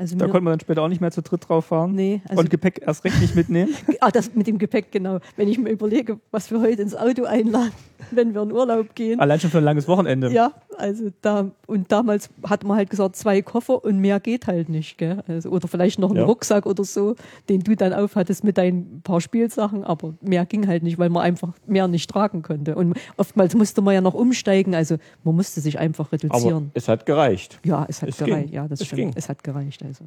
[0.00, 1.94] Also da konnte man dann später auch nicht mehr zu dritt drauf fahren.
[1.94, 3.74] Nee, also- und Gepäck erst recht nicht mitnehmen.
[4.00, 5.18] ah, das mit dem Gepäck, genau.
[5.36, 7.72] Wenn ich mir überlege, was wir heute ins Auto einladen,
[8.10, 9.20] wenn wir in Urlaub gehen.
[9.20, 10.32] Allein schon für ein langes Wochenende.
[10.32, 14.70] Ja, also da, und damals hat man halt gesagt, zwei Koffer und mehr geht halt
[14.70, 15.22] nicht, gell?
[15.28, 16.24] Also, oder vielleicht noch ein Ja.
[16.24, 17.14] Rucksack oder so,
[17.50, 21.22] den du dann aufhattest mit deinen paar Spielsachen, aber mehr ging halt nicht, weil man
[21.24, 22.74] einfach mehr nicht tragen konnte.
[22.74, 26.70] Und oftmals musste man ja noch umsteigen, also man musste sich einfach Aber reduzieren.
[26.72, 27.60] es hat gereicht.
[27.64, 28.54] ja, es hat es gereicht, ging.
[28.54, 28.96] ja, das Es stimmt.
[29.00, 29.12] ging.
[29.14, 30.04] Es hat gereicht, also.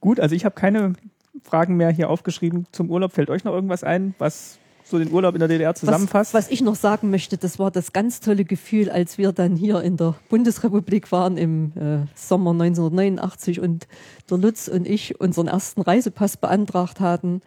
[0.00, 0.94] Gut, also ich habe keine
[1.42, 3.12] Fragen mehr hier aufgeschrieben zum Urlaub.
[3.12, 6.34] Fällt euch noch irgendwas ein, was so den Urlaub in der DDR zusammenfasst?
[6.34, 9.56] Was, was ich noch sagen möchte, das war das ganz tolle Gefühl, als wir dann
[9.56, 13.86] hier in der Bundesrepublik waren im äh, Sommer 1989 und
[14.28, 17.40] der Lutz und ich unseren ersten Reisepass beantragt hatten.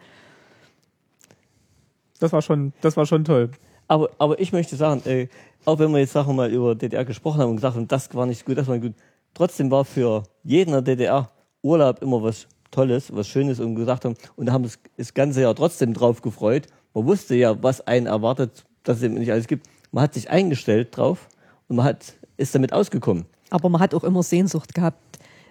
[2.18, 3.50] Das war schon, das war schon toll.
[3.86, 5.28] Aber, aber ich möchte sagen, äh,
[5.66, 8.26] auch wenn wir jetzt Sachen mal über DDR gesprochen haben und gesagt haben, das war
[8.26, 8.94] nicht gut, das war nicht gut,
[9.36, 11.30] trotzdem war für jeden in der DDR
[11.62, 15.42] Urlaub immer was Tolles, was Schönes und gesagt haben, und da haben das, das ganze
[15.42, 16.66] Jahr trotzdem drauf gefreut.
[16.94, 19.66] Man wusste ja, was einen erwartet, dass es eben nicht alles gibt.
[19.92, 21.28] Man hat sich eingestellt drauf
[21.68, 23.26] und man hat, ist damit ausgekommen.
[23.50, 24.98] Aber man hat auch immer Sehnsucht gehabt,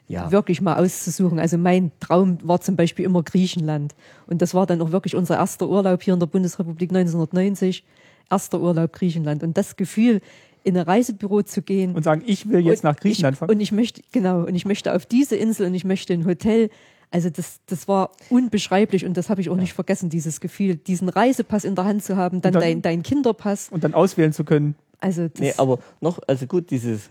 [0.07, 0.31] Ja.
[0.31, 1.39] wirklich mal auszusuchen.
[1.39, 3.95] Also mein Traum war zum Beispiel immer Griechenland.
[4.27, 7.83] Und das war dann auch wirklich unser erster Urlaub hier in der Bundesrepublik 1990.
[8.29, 9.43] Erster Urlaub Griechenland.
[9.43, 10.19] Und das Gefühl,
[10.65, 11.95] in ein Reisebüro zu gehen.
[11.95, 13.49] Und sagen, ich will jetzt Und nach Griechenland ich, fahren.
[13.51, 16.69] Und ich möchte, genau, und ich möchte auf diese Insel und ich möchte ein Hotel.
[17.11, 21.07] Also das, das war unbeschreiblich und das habe ich auch nicht vergessen, dieses Gefühl, diesen
[21.07, 23.69] Reisepass in der Hand zu haben, dann, dann- dein, dein Kinderpass.
[23.69, 24.75] Und dann auswählen zu können.
[24.99, 27.09] Also das, Nee, aber noch, also gut, dieses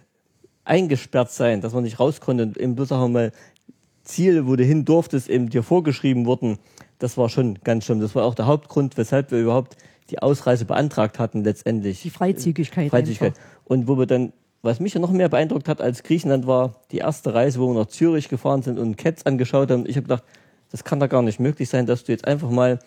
[0.65, 3.33] eingesperrt sein, dass man nicht raus konnte und eben bloß auch mal
[4.03, 6.59] Ziele, wo du hin durftest, eben dir vorgeschrieben wurden,
[6.99, 8.01] das war schon ganz schlimm.
[8.01, 9.77] Das war auch der Hauptgrund, weshalb wir überhaupt
[10.11, 12.03] die Ausreise beantragt hatten letztendlich.
[12.03, 12.91] die Freizügigkeit.
[12.91, 13.35] Freizügigkeit.
[13.37, 13.43] einfach.
[13.65, 14.33] Und wo wir dann,
[14.63, 17.81] was mich ja noch mehr beeindruckt hat als Griechenland, war die erste Reise, wo wir
[17.81, 19.87] nach Zürich gefahren sind und Cats angeschaut haben.
[19.87, 20.25] Ich habe gedacht,
[20.71, 22.79] das kann doch gar nicht möglich sein, dass du jetzt einfach mal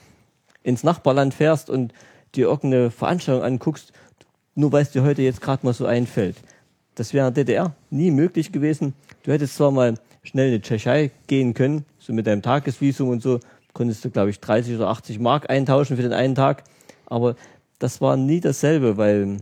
[0.63, 1.93] ins Nachbarland fährst und
[2.35, 3.93] dir irgendeine Veranstaltung anguckst,
[4.55, 6.35] nur weil es dir heute jetzt gerade mal so einfällt.
[6.95, 8.93] Das wäre in der DDR nie möglich gewesen.
[9.23, 9.93] Du hättest zwar mal
[10.23, 13.39] schnell in die Tschechei gehen können, so mit deinem Tagesvisum und so,
[13.73, 16.63] konntest du, glaube ich, 30 oder 80 Mark eintauschen für den einen Tag.
[17.07, 17.35] Aber
[17.79, 19.37] das war nie dasselbe, weil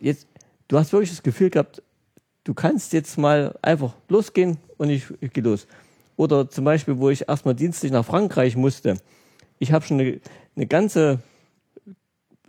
[0.00, 0.26] jetzt,
[0.68, 1.82] du hast wirklich das Gefühl gehabt,
[2.44, 5.66] du kannst jetzt mal einfach losgehen und ich, ich gehe los.
[6.16, 8.96] Oder zum Beispiel, wo ich erstmal dienstlich nach Frankreich musste.
[9.58, 10.20] Ich habe schon eine,
[10.56, 11.20] eine ganze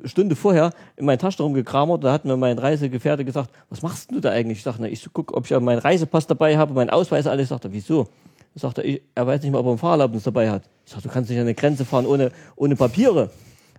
[0.04, 2.04] Stunde vorher in meine Tasche rumgekramert.
[2.04, 4.60] Da hat mir mein Reisegefährte gesagt, was machst du da eigentlich?
[4.60, 7.44] Ich sagte, ich gucke, ob ich meinen Reisepass dabei habe, meinen Ausweis, alles.
[7.44, 8.08] Ich sagte, wieso?
[8.56, 10.64] Ich sagte, er weiß nicht mal, ob er ein Fahrerlaubnis dabei hat.
[10.86, 13.30] Ich sagte, du kannst nicht an eine Grenze fahren ohne, ohne Papiere.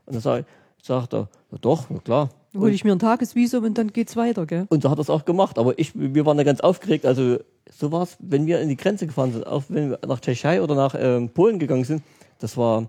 [0.06, 0.44] Und dann sag,
[0.82, 2.30] sagt er, ja doch, na klar.
[2.56, 4.66] Hole ich mir ein Tagesvisum und dann geht's weiter, gell?
[4.68, 5.58] Und so hat er es auch gemacht.
[5.58, 7.04] Aber ich, wir waren da ganz aufgeregt.
[7.04, 7.38] Also
[7.70, 10.62] so war es, wenn wir in die Grenze gefahren sind, auch wenn wir nach Tschechei
[10.62, 12.02] oder nach ähm, Polen gegangen sind,
[12.38, 12.88] das war,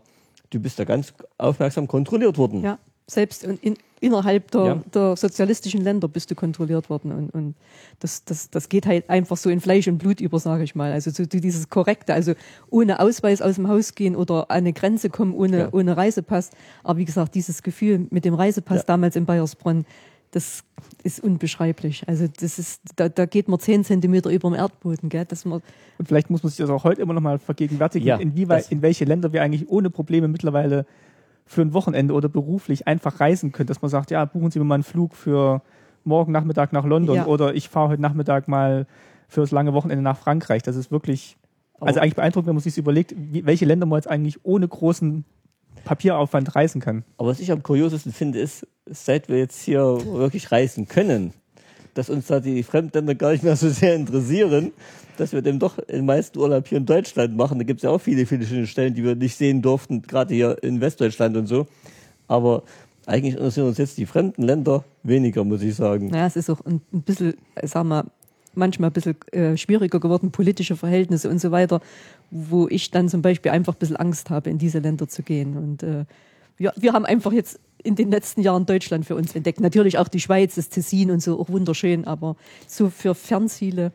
[0.52, 2.62] du bist da ganz aufmerksam kontrolliert worden.
[2.64, 2.78] Ja,
[3.08, 4.82] selbst in, in, innerhalb der, Ja.
[4.94, 7.12] der sozialistischen Länder bist du kontrolliert worden.
[7.12, 7.56] Und, und
[8.00, 10.92] das, das, das geht halt einfach so in Fleisch und Blut über, sage ich mal.
[10.92, 12.34] Also so dieses Korrekte, also
[12.70, 15.70] ohne Ausweis aus dem Haus gehen oder an eine Grenze kommen ohne, Ja.
[15.72, 16.50] ohne Reisepass.
[16.84, 18.84] Aber wie gesagt, dieses Gefühl mit dem Reisepass Ja.
[18.88, 19.86] damals in Bayersbronn,
[20.32, 20.64] das
[21.04, 22.04] ist unbeschreiblich.
[22.08, 25.24] Also das ist, da, da geht man zehn Zentimeter über dem Erdboden, gell?
[25.26, 25.62] Dass man,
[25.98, 28.82] Und vielleicht muss man sich das auch heute immer noch mal vergegenwärtigen, Ja, inwieweit, in
[28.82, 30.86] welche Länder wir eigentlich ohne Probleme mittlerweile
[31.46, 33.68] für ein Wochenende oder beruflich einfach reisen können.
[33.68, 35.62] Dass man sagt, ja, buchen Sie mir mal einen Flug für
[36.04, 37.26] morgen Nachmittag nach London Ja.
[37.28, 38.88] oder ich fahre heute Nachmittag mal
[39.28, 40.62] fürs lange Wochenende nach Frankreich.
[40.64, 41.38] Das ist wirklich,
[41.80, 45.26] also Aber- eigentlich beeindruckend, wenn man sich überlegt, welche Länder man jetzt eigentlich ohne großen
[45.84, 47.04] Papieraufwand reisen kann.
[47.18, 51.34] Aber was ich am kuriosesten finde, ist, seit wir jetzt hier wirklich reisen können,
[51.96, 54.72] dass uns da die Fremdländer gar nicht mehr so sehr interessieren,
[55.18, 57.58] dass wir dem doch den meisten Urlaub hier in Deutschland machen.
[57.58, 60.34] Da gibt es ja auch viele, viele schöne Stellen, die wir nicht sehen durften, gerade
[60.34, 61.68] hier in Westdeutschland und so.
[62.28, 62.64] Aber
[63.06, 66.10] eigentlich interessieren uns jetzt die fremden Länder weniger, muss ich sagen.
[66.10, 68.06] naja, es ist auch ein, ein bisschen, sagen wir,
[68.56, 71.82] manchmal ein bisschen äh, schwieriger geworden, politische Verhältnisse und so weiter,
[72.32, 75.58] wo ich dann zum Beispiel einfach ein bisschen Angst habe, in diese Länder zu gehen.
[75.58, 76.06] Und äh,
[76.58, 79.60] wir, wir haben einfach jetzt in den letzten Jahren Deutschland für uns entdeckt.
[79.60, 82.36] Natürlich auch die Schweiz, das Tessin und so, auch wunderschön, aber
[82.68, 83.92] so für Fernziele,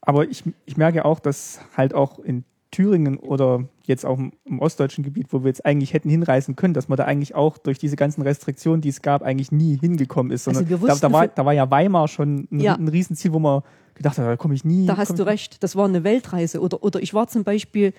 [0.00, 4.60] Aber ich, ich merke auch, dass halt auch in Thüringen oder jetzt auch im, im
[4.60, 7.78] ostdeutschen Gebiet, wo wir jetzt eigentlich hätten hinreisen können, dass man da eigentlich auch durch
[7.78, 10.48] diese ganzen Restriktionen, die es gab, eigentlich nie hingekommen ist.
[10.48, 12.74] Also wir da, wussten da, war, für- da war ja Weimar schon ein, Ja.
[12.76, 13.62] ein Riesenziel, wo man
[13.94, 14.86] gedacht hat, da komme ich nie.
[14.86, 15.62] Da hast du recht.
[15.62, 16.60] Das war eine Weltreise.
[16.60, 17.92] Oder, oder ich war zum Beispiel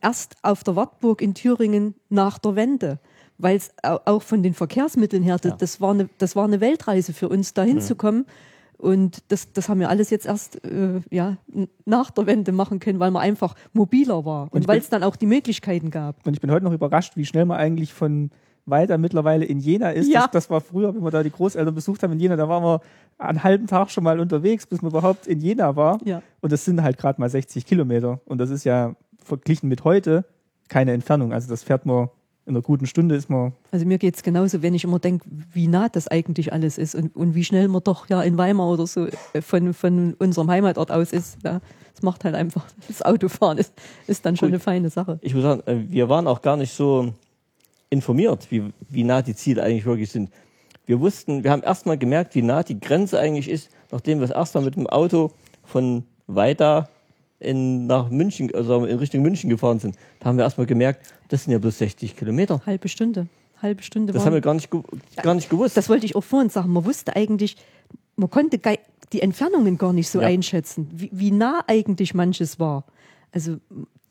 [0.00, 2.98] erst auf der Wartburg in Thüringen nach der Wende,
[3.38, 7.12] weil es auch von den Verkehrsmitteln her, das, das, war eine, das war eine Weltreise
[7.12, 8.26] für uns, da hinzukommen.
[8.76, 11.36] Und das, das haben wir alles jetzt erst äh, ja,
[11.84, 15.02] nach der Wende machen können, weil man einfach mobiler war Und und, weil es dann
[15.02, 16.24] auch die Möglichkeiten gab.
[16.24, 18.30] Und ich bin heute noch überrascht, wie schnell man eigentlich von
[18.66, 20.08] weiter mittlerweile in Jena ist.
[20.08, 20.22] Ja.
[20.22, 22.62] Das, das war früher, wenn wir da die Großeltern besucht haben in Jena, da waren
[22.62, 22.80] wir
[23.18, 25.98] einen halben Tag schon mal unterwegs, bis man überhaupt in Jena war.
[26.04, 26.22] Ja.
[26.40, 28.20] Und das sind halt gerade mal 60 Kilometer.
[28.26, 30.24] Und das ist ja verglichen mit heute
[30.68, 31.32] keine Entfernung.
[31.32, 32.10] Also das fährt man
[32.48, 33.52] in einer guten Stunde ist man.
[33.72, 37.14] Also mir geht's genauso, wenn ich immer denke, wie nah das eigentlich alles ist und,
[37.14, 40.90] und wie schnell man doch ja in Weimar oder so äh, von, von unserem Heimatort
[40.90, 41.36] aus ist.
[41.44, 41.60] Ja,
[41.92, 43.74] das macht halt einfach, das Autofahren ist,
[44.06, 44.54] ist dann schon Gut.
[44.54, 45.18] eine feine Sache.
[45.20, 47.12] Ich muss sagen, äh, wir waren auch gar nicht so
[47.90, 50.30] informiert, wie, wie nah die Ziele eigentlich wirklich sind.
[50.86, 54.34] Wir wussten, wir haben erstmal gemerkt, wie nah die Grenze eigentlich ist, nachdem wir das
[54.34, 55.32] erstmal mit dem Auto
[55.64, 56.88] von weiter
[57.40, 59.96] in, nach München, also in Richtung München gefahren sind.
[60.20, 62.60] Da haben wir erstmal gemerkt, das sind ja bloß 60 Kilometer.
[62.66, 63.26] Halbe Stunde.
[63.62, 64.68] Halbe Stunde Das waren- haben wir gar nicht,
[65.22, 65.76] gar nicht gewusst.
[65.76, 66.72] Das wollte ich auch vorhin sagen.
[66.72, 67.56] Man wusste eigentlich,
[68.16, 68.60] man konnte
[69.12, 70.28] die Entfernungen gar nicht so Ja.
[70.28, 72.84] einschätzen, wie, wie nah eigentlich manches war.
[73.32, 73.56] Also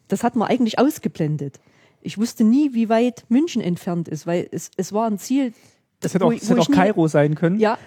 [0.08, 1.60] das hat man eigentlich ausgeblendet.
[2.02, 5.54] Ich wusste nie, wie weit München entfernt ist, weil es, es war ein Ziel.
[6.00, 7.60] Das hätte wo auch, ich- das wo hätte auch Kairo sein können.
[7.60, 7.78] Ja,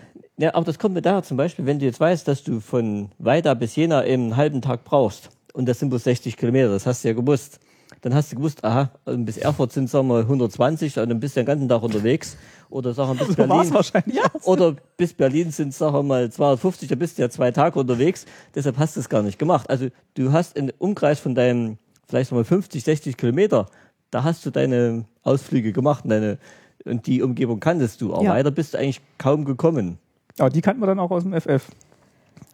[0.40, 3.10] Ja, aber das kommt mir daher zum Beispiel, wenn du jetzt weißt, dass du von
[3.18, 6.86] Weida bis Jena eben einen halben Tag brauchst und das sind bloß 60 Kilometer, das
[6.86, 7.60] hast du ja gewusst.
[8.02, 11.40] Dann hast du gewusst, aha, bis Erfurt sind sagen wir 120, und dann bist du
[11.40, 12.38] den ganzen Tag unterwegs.
[12.70, 13.74] Oder sagen wir bis So Berlin.
[13.74, 14.16] wahrscheinlich.
[14.16, 14.22] Ja.
[14.44, 18.24] Oder bis Berlin sind sagen wir mal 250, da bist du ja zwei Tage unterwegs.
[18.54, 19.68] Deshalb hast du es gar nicht gemacht.
[19.68, 21.76] Also du hast einen Umkreis von deinem,
[22.08, 23.66] vielleicht sagen wir 50, 60 Kilometer,
[24.10, 26.38] da hast du deine Ausflüge gemacht und, deine,
[26.86, 28.14] und die Umgebung kanntest du.
[28.14, 28.30] Aber Ja.
[28.32, 29.98] weiter bist du eigentlich kaum gekommen.
[30.40, 31.68] Aber die kannten wir dann auch aus dem FF.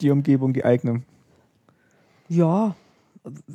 [0.00, 1.02] Die Umgebung, die eigene.
[2.28, 2.74] ja.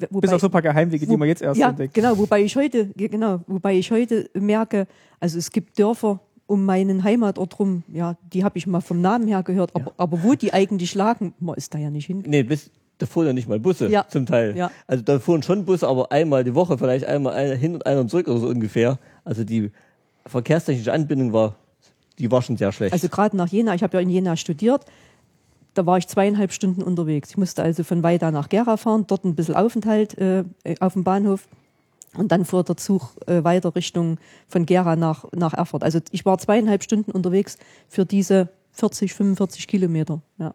[0.09, 1.93] Wobei, Bis auf so ein paar Geheimwege, die wo- man jetzt erst ja, entdeckt.
[1.93, 4.85] genau, wobei ich heute, genau, wobei ich heute merke,
[5.21, 9.29] also es gibt Dörfer um meinen Heimatort rum, ja, die habe ich mal vom Namen
[9.29, 12.21] her gehört, aber, aber wo die eigentlich lagen, man ist da ja nicht hin.
[12.27, 14.05] Nee, bis, da fuhren ja nicht mal Busse Ja.
[14.09, 14.57] zum Teil.
[14.57, 14.71] Ja.
[14.87, 18.05] Also da fuhren schon Busse, aber einmal die Woche, vielleicht einmal einer hin und einer
[18.09, 18.99] zurück oder so ungefähr.
[19.23, 19.71] Also die
[20.25, 21.55] verkehrstechnische Anbindung war,
[22.21, 22.93] die war schon sehr schlecht.
[22.93, 24.85] Also gerade nach Jena, ich habe ja in Jena studiert,
[25.73, 27.31] da war ich zweieinhalb Stunden unterwegs.
[27.31, 30.43] Ich musste also von Weida nach Gera fahren, dort ein bisschen Aufenthalt äh,
[30.79, 31.47] auf dem Bahnhof
[32.15, 34.17] und dann fuhr der Zug äh, weiter Richtung
[34.47, 35.83] von Gera nach, nach Erfurt.
[35.83, 37.57] Also ich war zweieinhalb Stunden unterwegs
[37.87, 40.21] für diese 40, 45 Kilometer.
[40.37, 40.53] Ja.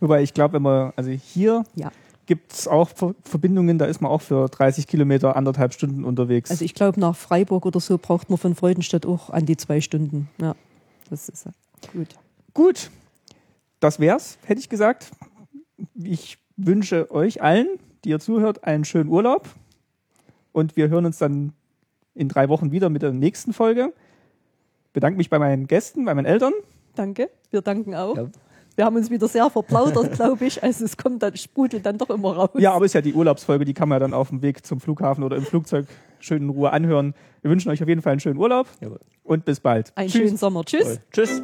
[0.00, 1.90] Wobei ich glaube, wenn man, also hier ja.
[2.28, 6.50] Gibt es auch Ver Verbindungen, da ist man auch für 30 Kilometer anderthalb Stunden unterwegs.
[6.50, 9.80] Also ich glaube, nach Freiburg oder so braucht man von Freudenstadt auch an die zwei
[9.80, 10.28] Stunden.
[10.40, 10.54] Ja,
[11.08, 11.48] das ist
[11.92, 12.08] gut.
[12.52, 12.90] Gut,
[13.80, 15.10] das wär's, hätte ich gesagt.
[15.94, 17.66] Ich wünsche euch allen,
[18.04, 19.48] die ihr zuhört, einen schönen Urlaub.
[20.52, 21.54] Und wir hören uns dann
[22.14, 23.94] in drei Wochen wieder mit der nächsten Folge.
[24.92, 26.52] Bedanke mich bei meinen Gästen, bei meinen Eltern.
[26.94, 28.16] Danke, wir danken auch.
[28.16, 28.28] Ja.
[28.78, 30.62] Wir haben uns wieder sehr verplaudert, glaube ich.
[30.62, 32.50] Also es kommt dann, sprudelt dann doch immer raus.
[32.58, 34.78] Ja, aber ist ja die Urlaubsfolge, die kann man ja dann auf dem Weg zum
[34.78, 35.88] Flughafen oder im Flugzeug
[36.20, 37.14] schön in Ruhe anhören.
[37.42, 39.00] Wir wünschen euch auf jeden Fall einen schönen Urlaub Jawohl.
[39.24, 39.90] und bis bald.
[39.96, 40.22] Einen Tschüss.
[40.22, 40.64] schönen Sommer.
[40.64, 41.00] Tschüss.
[41.10, 41.42] Tschüss.